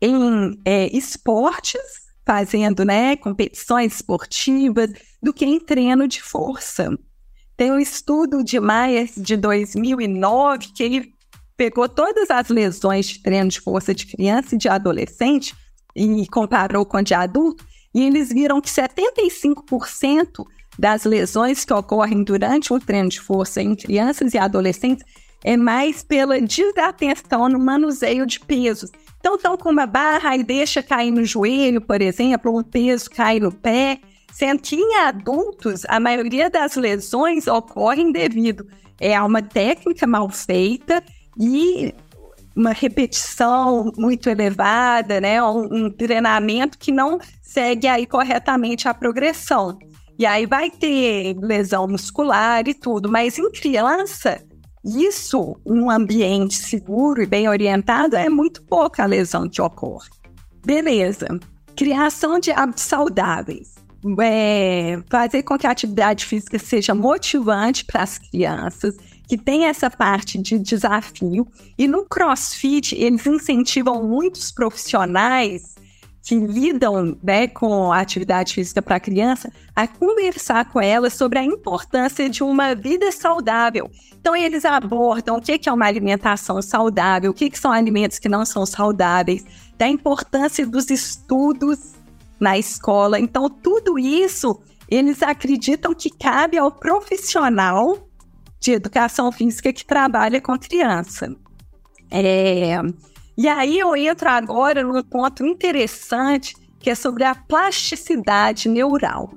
[0.01, 4.91] em é, esportes, fazendo né, competições esportivas,
[5.23, 6.97] do que em treino de força.
[7.57, 11.13] Tem um estudo de Myers de 2009 que ele
[11.57, 15.55] pegou todas as lesões de treino de força de criança e de adolescente
[15.95, 20.45] e comparou com a de adulto, e eles viram que 75%
[20.79, 25.03] das lesões que ocorrem durante o treino de força em crianças e adolescentes
[25.43, 28.91] é mais pela desatenção no manuseio de pesos.
[29.27, 33.41] Então, estão com uma barra e deixa cair no joelho, por exemplo, um peso cai
[33.41, 33.99] no pé,
[34.33, 38.69] sendo em adultos, a maioria das lesões ocorrem devido
[39.01, 41.03] é, a uma técnica mal feita
[41.37, 41.93] e
[42.55, 45.43] uma repetição muito elevada, né?
[45.43, 49.77] Um, um, treinamento que não segue aí corretamente a progressão.
[50.17, 54.41] E aí vai ter lesão muscular e tudo, mas em criança,
[54.87, 60.09] isso, um ambiente seguro e bem orientado, é muito pouca a lesão que ocorre.
[60.65, 61.27] Beleza.
[61.75, 63.75] Criação de hábitos saudáveis.
[64.21, 68.97] É, fazer com que a atividade física seja motivante para as crianças
[69.29, 71.47] que tem essa parte de desafio.
[71.77, 75.76] E no CrossFit, eles incentivam muitos profissionais
[76.27, 81.45] que lidam né, com a atividade física para criança a conversar com ela sobre a
[81.45, 83.89] importância de uma vida saudável.
[84.21, 88.45] Então, eles abordam o que é uma alimentação saudável, o que são alimentos que não
[88.45, 89.45] são saudáveis,
[89.79, 91.95] da importância dos estudos
[92.41, 93.21] na escola.
[93.21, 98.09] Então, tudo isso eles acreditam que cabe ao profissional
[98.59, 101.33] de educação física que trabalha com criança.
[102.11, 102.81] É,
[103.37, 109.31] e aí eu entro agora num ponto interessante que é sobre a plasticidade neural.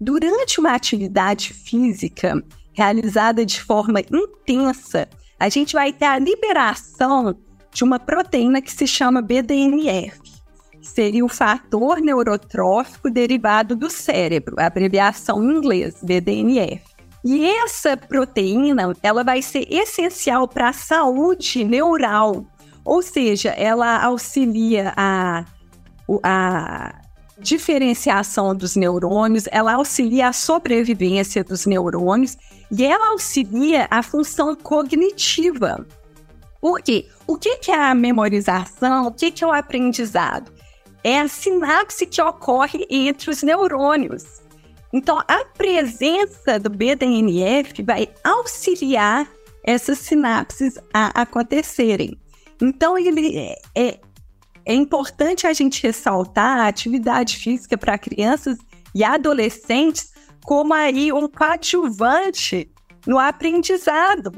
[0.00, 2.42] Durante uma atividade física
[2.72, 7.36] realizada de forma intensa, a gente vai ter a liberação
[7.72, 10.20] de uma proteína que se chama BDNF,
[10.72, 16.82] que seria o fator neurotrófico derivado do cérebro, a abreviação em inglês, BDNF.
[17.24, 22.44] E essa proteína, ela vai ser essencial para a saúde neural,
[22.84, 25.44] ou seja, ela auxilia a,
[26.22, 26.94] a
[27.38, 32.36] diferenciação dos neurônios, ela auxilia a sobrevivência dos neurônios
[32.70, 35.86] e ela auxilia a função cognitiva.
[36.60, 37.08] Por quê?
[37.26, 39.08] O que é a memorização?
[39.08, 40.52] O que é o aprendizado?
[41.02, 44.40] É a sinapse que ocorre entre os neurônios.
[44.92, 49.28] Então, a presença do BDNF vai auxiliar
[49.64, 52.21] essas sinapses a acontecerem.
[52.62, 54.00] Então, ele é, é,
[54.64, 58.56] é importante a gente ressaltar a atividade física para crianças
[58.94, 60.12] e adolescentes
[60.44, 62.70] como aí um coadjuvante
[63.06, 64.32] no aprendizado,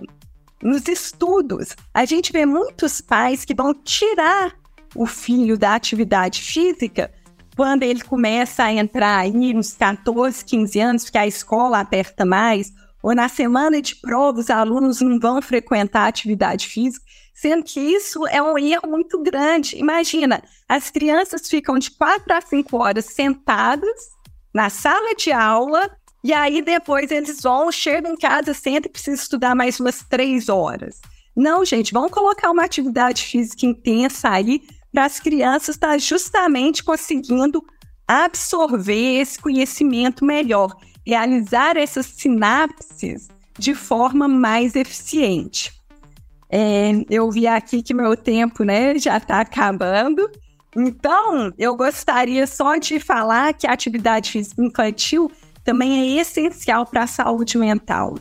[0.62, 1.76] nos estudos.
[1.92, 4.54] A gente vê muitos pais que vão tirar
[4.94, 7.12] o filho da atividade física
[7.56, 12.72] quando ele começa a entrar aí nos 14, 15 anos, que a escola aperta mais,
[13.04, 18.26] ou na semana de prova os alunos não vão frequentar atividade física, sendo que isso
[18.28, 19.76] é um erro muito grande.
[19.76, 24.08] Imagina, as crianças ficam de quatro a cinco horas sentadas
[24.54, 25.94] na sala de aula
[26.24, 30.48] e aí depois eles vão, chegam em casa, sentam e precisam estudar mais umas três
[30.48, 30.98] horas.
[31.36, 37.62] Não, gente, vamos colocar uma atividade física intensa aí para as crianças estar justamente conseguindo
[38.08, 40.74] absorver esse conhecimento melhor,
[41.06, 43.28] realizar essas sinapses
[43.58, 45.72] de forma mais eficiente.
[46.50, 50.30] É, eu vi aqui que meu tempo né, já está acabando.
[50.76, 55.30] Então, eu gostaria só de falar que a atividade física infantil
[55.62, 58.16] também é essencial para a saúde mental.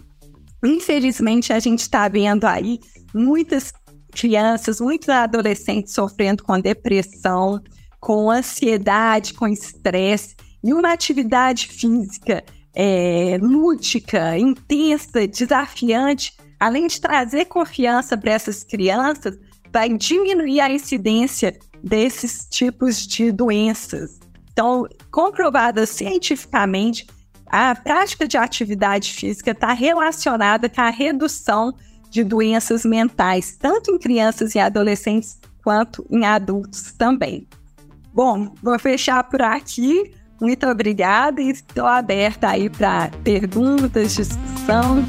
[0.64, 2.80] Infelizmente, a gente está vendo aí
[3.14, 3.74] muitas
[4.12, 7.62] crianças, muitos adolescentes sofrendo com depressão,
[8.00, 12.44] com ansiedade, com estresse, e uma atividade física
[12.76, 19.38] é, lúdica, intensa, desafiante, além de trazer confiança para essas crianças,
[19.72, 24.20] vai diminuir a incidência desses tipos de doenças.
[24.52, 27.08] Então, comprovada cientificamente,
[27.48, 31.74] a prática de atividade física está relacionada com a redução
[32.10, 37.48] de doenças mentais, tanto em crianças e adolescentes quanto em adultos também.
[38.14, 40.14] Bom, vou fechar por aqui.
[40.44, 45.06] Muito obrigada e estou aberta aí para perguntas, discussão.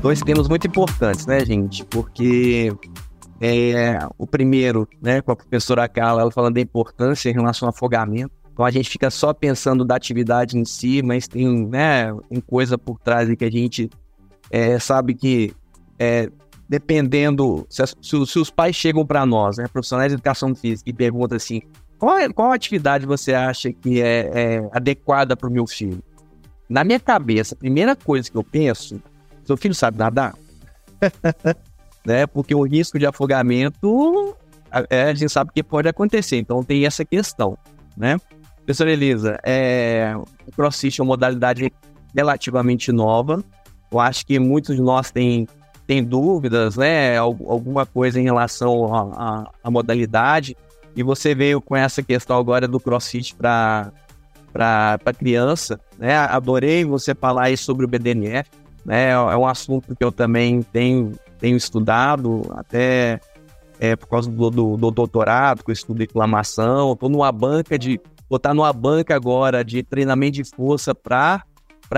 [0.00, 1.84] Dois temas muito importantes, né, gente?
[1.86, 2.72] Porque
[3.40, 7.70] é, o primeiro, né, com a professora Carla, ela falando da importância em relação ao
[7.70, 8.30] afogamento.
[8.52, 12.78] Então a gente fica só pensando da atividade em si, mas tem, né, uma coisa
[12.78, 13.90] por trás que a gente
[14.52, 15.52] é, sabe que
[15.98, 16.30] é,
[16.72, 20.92] dependendo, se, se, se, os pais chegam para nós, né, profissionais de educação física, e
[20.94, 21.60] perguntam assim,
[21.98, 26.02] qual, é, qual atividade você acha que é, é adequada para o meu filho?
[26.70, 29.02] Na minha cabeça, a primeira coisa que eu penso,
[29.44, 30.34] seu filho sabe nadar?
[32.06, 34.34] né, porque o risco de afogamento,
[34.88, 37.58] é, a gente sabe que pode acontecer, então tem essa questão,
[37.94, 38.16] né?
[38.64, 40.14] Professora Elisa, é,
[40.46, 41.70] o CrossFit é uma modalidade
[42.14, 43.44] relativamente nova,
[43.92, 45.46] eu acho que muitos de nós têm
[45.86, 49.12] tem dúvidas, né, alguma coisa em relação
[49.62, 50.56] à modalidade,
[50.94, 53.92] e você veio com essa questão agora do CrossFit para
[54.52, 56.14] para criança, né?
[56.14, 58.50] Adorei você falar aí sobre o BDNF,
[58.84, 59.10] né?
[59.10, 63.18] É um assunto que eu também tenho, tenho estudado, até
[63.80, 67.98] é, por causa do, do, do doutorado, que eu estudo inflamação, estou numa banca de,
[68.28, 71.42] vou estar numa banca agora de treinamento de força para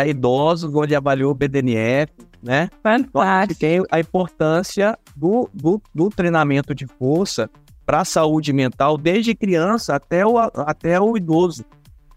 [0.07, 2.13] idosos, onde avaliou o BDNF,
[2.45, 2.69] né?
[2.83, 3.61] Fantástico.
[3.61, 7.51] Tem a importância do, do, do treinamento de força
[7.87, 11.65] para a saúde mental, desde criança até o, até o idoso.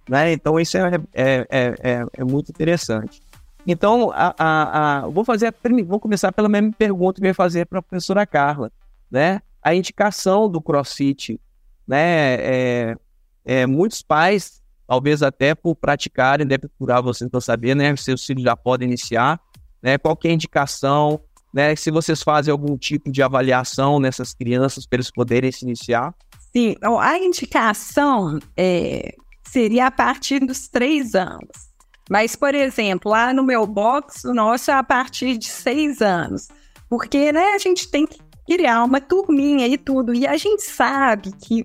[0.08, 0.34] Né?
[0.34, 3.22] Então, isso é, é, é, é, é muito interessante.
[3.66, 5.54] Então, a, a, a, vou fazer,
[5.86, 8.72] vou começar pela mesma pergunta que eu ia fazer para a professora Carla,
[9.12, 9.42] né?
[9.62, 11.38] A indicação do CrossFit,
[11.86, 12.36] né?
[12.36, 12.96] É,
[13.44, 17.94] é, muitos pais, talvez até por praticarem, devem procurar vocês para saber, né?
[17.98, 19.38] Seus filhos já podem iniciar,
[19.82, 19.98] né?
[19.98, 21.20] Qual é a indicação,
[21.54, 21.76] né?
[21.76, 26.14] Se vocês fazem algum tipo de avaliação nessas crianças para eles poderem se iniciar?
[26.56, 29.14] Sim, a indicação é,
[29.48, 31.68] seria a partir dos três anos.
[32.10, 36.48] Mas, por exemplo, lá no meu box, o nosso é a partir de seis anos.
[36.90, 38.18] Porque, né, a gente tem que
[38.48, 40.14] criar uma turminha e tudo.
[40.14, 41.64] E a gente sabe que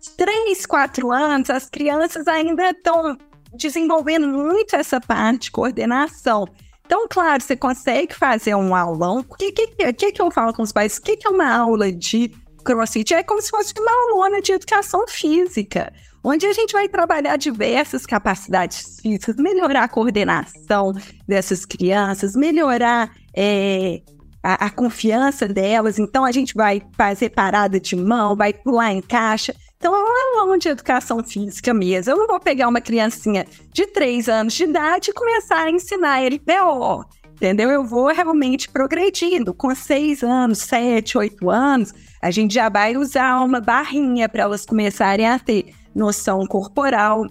[0.00, 3.18] de três, quatro anos, as crianças ainda estão
[3.52, 6.46] desenvolvendo muito essa parte de coordenação.
[6.90, 9.20] Então, claro, você consegue fazer um aulão.
[9.20, 10.96] O que, que, que, que eu falo com os pais?
[10.96, 12.32] O que, que é uma aula de
[12.64, 13.14] crossfit?
[13.14, 15.92] É como se fosse uma aulona de educação física,
[16.24, 20.92] onde a gente vai trabalhar diversas capacidades físicas, melhorar a coordenação
[21.28, 24.02] dessas crianças, melhorar é,
[24.42, 25.96] a, a, confiança delas.
[25.96, 29.54] Então, a gente vai fazer parada de mão, vai pular em caixa.
[29.80, 32.12] Então, é aula de educação física mesmo.
[32.12, 36.22] Eu não vou pegar uma criancinha de 3 anos de idade e começar a ensinar
[36.22, 37.02] ele PO,
[37.32, 37.70] entendeu?
[37.70, 39.54] Eu vou realmente progredindo.
[39.54, 44.66] Com 6 anos, 7, 8 anos, a gente já vai usar uma barrinha para elas
[44.66, 47.26] começarem a ter noção corporal.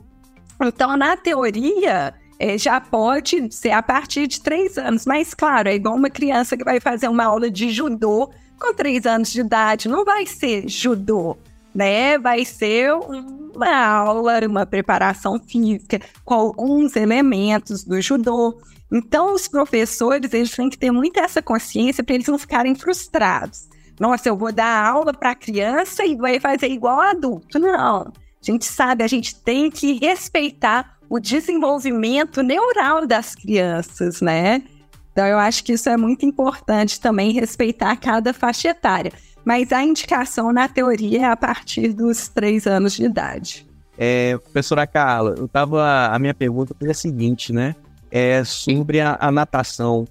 [0.60, 5.06] Então, na teoria, é, já pode ser a partir de 3 anos.
[5.06, 9.06] Mas, claro, é igual uma criança que vai fazer uma aula de judô com 3
[9.06, 9.88] anos de idade.
[9.88, 11.38] Não vai ser judô
[11.74, 12.18] né?
[12.18, 18.60] Vai ser uma aula, uma preparação física com alguns elementos do judô.
[18.92, 23.68] Então, os professores, eles têm que ter muito essa consciência para eles não ficarem frustrados.
[24.00, 27.60] Nossa, eu vou dar aula para criança e vai fazer igual adulto.
[27.60, 28.02] Não.
[28.02, 28.12] A
[28.42, 34.64] gente sabe, a gente tem que respeitar o desenvolvimento neural das crianças, né?
[35.12, 39.12] Então, eu acho que isso é muito importante também, respeitar cada faixa etária.
[39.50, 43.68] Mas a indicação na teoria é a partir dos três anos de idade.
[43.98, 47.76] É, professora Carla, eu tava, a minha pergunta foi a seguinte, né?
[48.12, 50.08] É sobre a, a natação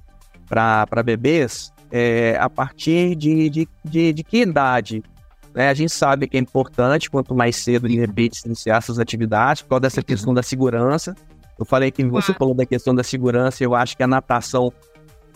[0.48, 5.04] para bebês, é, a partir de, de, de, de que idade?
[5.54, 5.68] Né?
[5.68, 9.68] A gente sabe que é importante, quanto mais cedo, de repente, iniciar essas atividades, por
[9.68, 11.14] causa dessa questão da segurança.
[11.56, 14.72] Eu falei que você falou da questão da segurança, eu acho que a natação,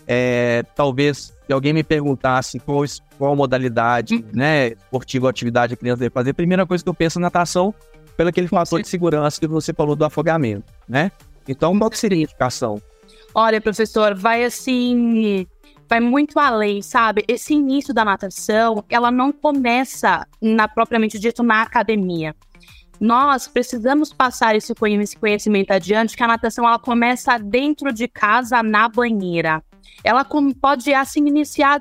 [0.07, 2.85] é, talvez, se alguém me perguntasse qual,
[3.19, 4.25] qual modalidade uhum.
[4.33, 7.23] né, esportiva ou atividade a criança deve fazer, a primeira coisa que eu penso é
[7.23, 7.75] natação,
[8.17, 11.11] pelo aquele fator de segurança que você falou do afogamento, né?
[11.49, 12.81] Então, qual seria a indicação?
[13.35, 15.47] Olha, professor, vai assim,
[15.89, 17.25] vai muito além, sabe?
[17.27, 22.35] Esse início da natação, ela não começa na propriamente dito na academia.
[23.01, 24.73] Nós precisamos passar esse
[25.19, 29.63] conhecimento adiante, que a natação ela começa dentro de casa, na banheira.
[30.05, 30.25] Ela
[30.61, 31.81] pode assim iniciar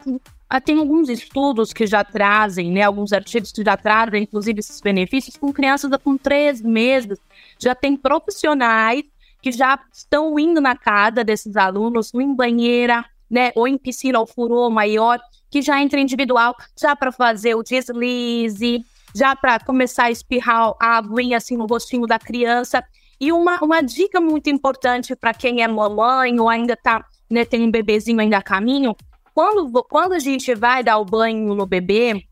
[0.54, 4.82] ah, tem alguns estudos que já trazem, né, alguns artigos que já trazem, inclusive, esses
[4.82, 7.18] benefícios com crianças com três meses.
[7.58, 9.04] Já tem profissionais
[9.42, 14.28] que já estão indo na casa desses alunos, em banheira, né, ou em piscina ou
[14.28, 18.84] furô maior, que já entra individual, já para fazer o deslize,
[19.16, 22.84] já para começar a espirrar a aguinha assim no rostinho da criança.
[23.22, 27.64] E uma, uma dica muito importante para quem é mamãe ou ainda tá, né, tem
[27.64, 28.96] um bebezinho ainda a caminho,
[29.34, 32.26] quando, quando a gente vai dar o banho no bebê,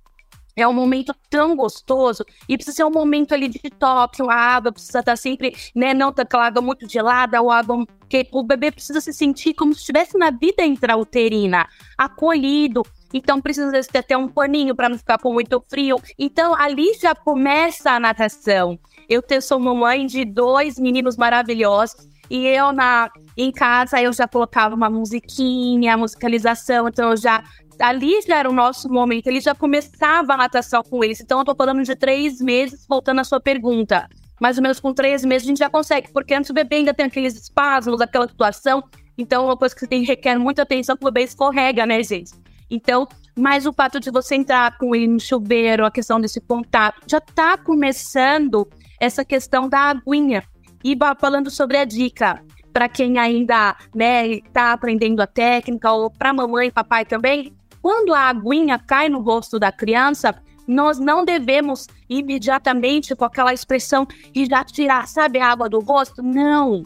[0.55, 4.71] é um momento tão gostoso e precisa ser um momento ali de top, a água
[4.71, 8.71] precisa estar sempre, né, não tá aquela água muito gelada, ou água que o bebê
[8.71, 12.83] precisa se sentir como se estivesse na vida intrauterina, acolhido.
[13.13, 15.97] Então precisa ter até um paninho para não ficar com muito frio.
[16.17, 18.77] Então ali já começa a natação.
[19.07, 21.95] Eu sou mamãe de dois meninos maravilhosos
[22.29, 23.09] e eu na
[23.43, 27.43] em casa eu já colocava uma musiquinha, musicalização, então eu já
[27.79, 31.21] ali já era o nosso momento, ele já começava a natação com eles.
[31.21, 34.07] Então eu tô falando de três meses, voltando à sua pergunta.
[34.39, 36.93] Mais ou menos com três meses a gente já consegue, porque antes o bebê ainda
[36.93, 38.83] tem aqueles espasmos, aquela situação.
[39.17, 42.31] Então, uma coisa que tem, requer muita atenção, que o bebê escorrega, né, gente?
[42.69, 47.01] Então, mas o fato de você entrar com ele no chuveiro, a questão desse contato,
[47.05, 48.67] já tá começando
[48.99, 50.43] essa questão da aguinha.
[50.83, 52.41] E falando sobre a dica,
[52.80, 58.13] para quem ainda né, está aprendendo a técnica, ou para mamãe e papai também, quando
[58.13, 60.34] a aguinha cai no rosto da criança,
[60.65, 66.23] nós não devemos imediatamente com aquela expressão e já tirar, sabe, a água do rosto.
[66.23, 66.84] Não.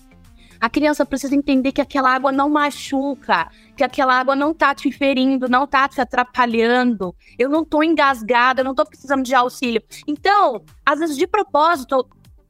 [0.60, 4.92] A criança precisa entender que aquela água não machuca, que aquela água não tá te
[4.92, 7.16] ferindo, não tá te atrapalhando.
[7.38, 9.84] Eu não tô engasgada, eu não tô precisando de auxílio.
[10.08, 12.04] Então, às vezes de propósito,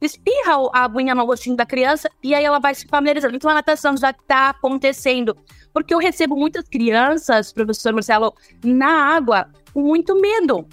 [0.04, 3.36] espirra a aguinha no rostinho da criança e aí ela vai se familiarizando.
[3.36, 5.36] Então a natação já está acontecendo.
[5.72, 8.32] Porque eu recebo muitas crianças, professor Marcelo,
[8.64, 10.66] na água com muito medo.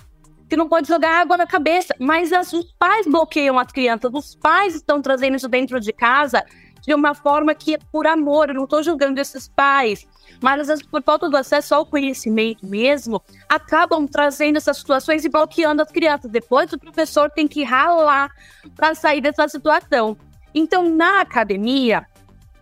[0.47, 1.95] Que não pode jogar água na cabeça.
[1.99, 4.11] Mas as, os pais bloqueiam as crianças.
[4.13, 6.43] Os pais estão trazendo isso dentro de casa
[6.81, 8.49] de uma forma que é por amor.
[8.49, 10.07] Eu não estou julgando esses pais
[10.41, 15.29] mas às vezes por falta do acesso ao conhecimento mesmo, acabam trazendo essas situações e
[15.29, 16.31] bloqueando as crianças.
[16.31, 18.31] Depois o professor tem que ralar
[18.75, 20.17] para sair dessa situação.
[20.53, 22.05] Então, na academia,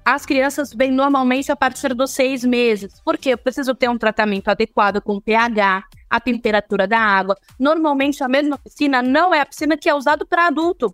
[0.04, 4.50] as crianças vêm normalmente a partir dos seis meses, porque eu preciso ter um tratamento
[4.50, 7.36] adequado com o pH, a temperatura da água.
[7.58, 10.94] Normalmente, a mesma piscina não é a piscina que é usada para adulto.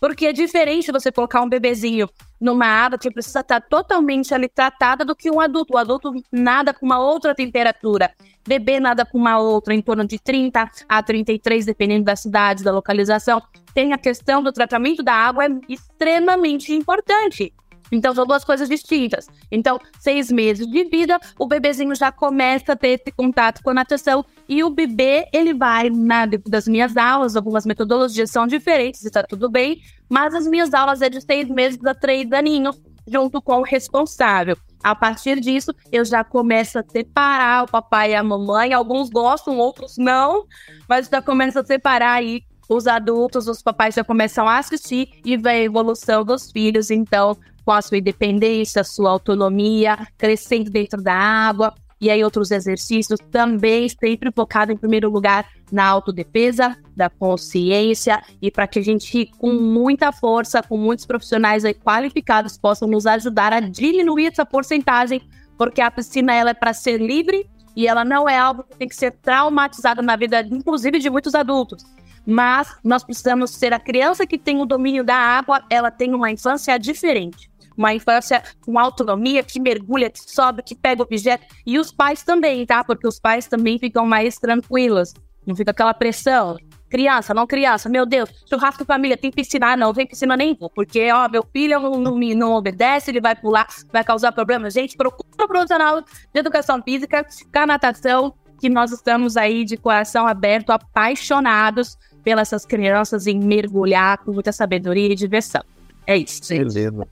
[0.00, 2.08] Porque é diferente você colocar um bebezinho
[2.40, 5.74] numa água que precisa estar totalmente ali tratada do que um adulto.
[5.74, 8.12] O adulto nada com uma outra temperatura.
[8.46, 12.70] Bebê nada com uma outra, em torno de 30 a 33, dependendo da cidade, da
[12.70, 13.42] localização.
[13.72, 17.52] Tem a questão do tratamento da água, é extremamente importante.
[17.92, 19.28] Então, são duas coisas distintas.
[19.50, 23.74] Então, seis meses de vida, o bebezinho já começa a ter esse contato com a
[23.74, 29.22] natação e o bebê, ele vai, na das minhas aulas, algumas metodologias são diferentes, está
[29.22, 33.60] tudo bem, mas as minhas aulas é de seis meses a três aninhos, junto com
[33.60, 34.56] o responsável.
[34.82, 38.74] A partir disso, eu já começo a separar o papai e a mamãe.
[38.74, 40.44] Alguns gostam, outros não,
[40.86, 45.36] mas já começo a separar aí os adultos, os papais já começam a assistir e
[45.36, 46.90] ver a evolução dos filhos.
[46.90, 51.74] Então, com a sua independência, a sua autonomia, crescendo dentro da água.
[52.00, 58.50] E aí, outros exercícios também sempre focado em primeiro lugar na autodefesa, da consciência e
[58.50, 63.60] para que a gente, com muita força, com muitos profissionais qualificados, possam nos ajudar a
[63.60, 65.22] diminuir essa porcentagem,
[65.56, 68.88] porque a piscina ela é para ser livre e ela não é algo que tem
[68.88, 71.84] que ser traumatizado na vida, inclusive de muitos adultos.
[72.26, 76.30] mas nós precisamos ser a criança que tem o domínio da água, ela tem uma
[76.30, 77.50] infância diferente.
[77.76, 81.46] Uma infância com autonomia, que mergulha, que sobe, que pega objeto.
[81.66, 82.84] E os pais também, tá?
[82.84, 85.12] Porque os pais também ficam mais tranquilos.
[85.46, 86.56] Não fica aquela pressão.
[86.88, 90.70] Criança, não criança, meu Deus, churrasco família, tem piscina, ah, não, vem piscina nem vou,
[90.70, 94.70] porque, ó, meu filho não, não, não obedece, ele vai pular, vai causar problema.
[94.70, 96.06] Gente, procura um profissional de
[96.40, 103.38] educação física, a natação, que nós estamos aí de coração aberto, apaixonados pelas crianças em
[103.38, 105.62] mergulhar com muita sabedoria e diversão.
[106.06, 106.74] É isso, gente.
[106.74, 107.08] Beleza.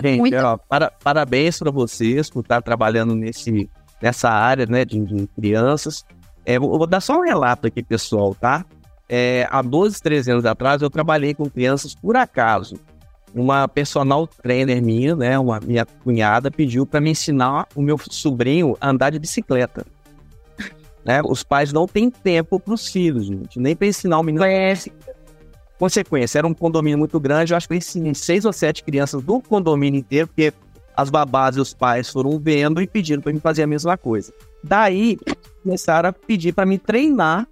[0.00, 0.36] Gente, Muito...
[0.36, 3.68] ó, para, parabéns para vocês por estar trabalhando nesse,
[4.00, 6.04] nessa área né, de, de crianças.
[6.44, 8.64] É, vou, vou, dar só um relato aqui, pessoal, tá?
[9.08, 12.76] É, há 12, 13 anos atrás, eu trabalhei com crianças por acaso.
[13.34, 18.76] Uma personal trainer minha, né, uma minha cunhada, pediu para me ensinar o meu sobrinho
[18.80, 19.84] a andar de bicicleta.
[21.04, 21.20] Né?
[21.24, 24.44] Os pais não têm tempo para os filhos, gente, nem para ensinar o menino.
[24.44, 24.72] É.
[25.82, 29.40] Consequência, era um condomínio muito grande, eu acho que ensinei seis ou sete crianças do
[29.40, 30.52] condomínio inteiro, porque
[30.96, 34.32] as babás e os pais foram vendo e pediram para mim fazer a mesma coisa.
[34.62, 35.18] Daí,
[35.60, 37.48] começaram a pedir para me treinar,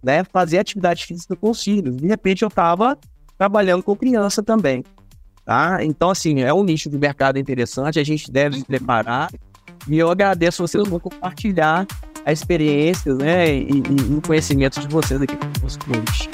[0.00, 1.96] né, fazer atividade física com os filhos.
[1.96, 2.96] De repente, eu estava
[3.36, 4.84] trabalhando com criança também.
[5.44, 5.84] Tá?
[5.84, 9.28] Então, assim, é um nicho de mercado interessante, a gente deve se preparar.
[9.88, 11.84] E eu agradeço vocês por compartilhar
[12.24, 16.28] a experiência né, e, e, e o conhecimento de vocês aqui com os clientes.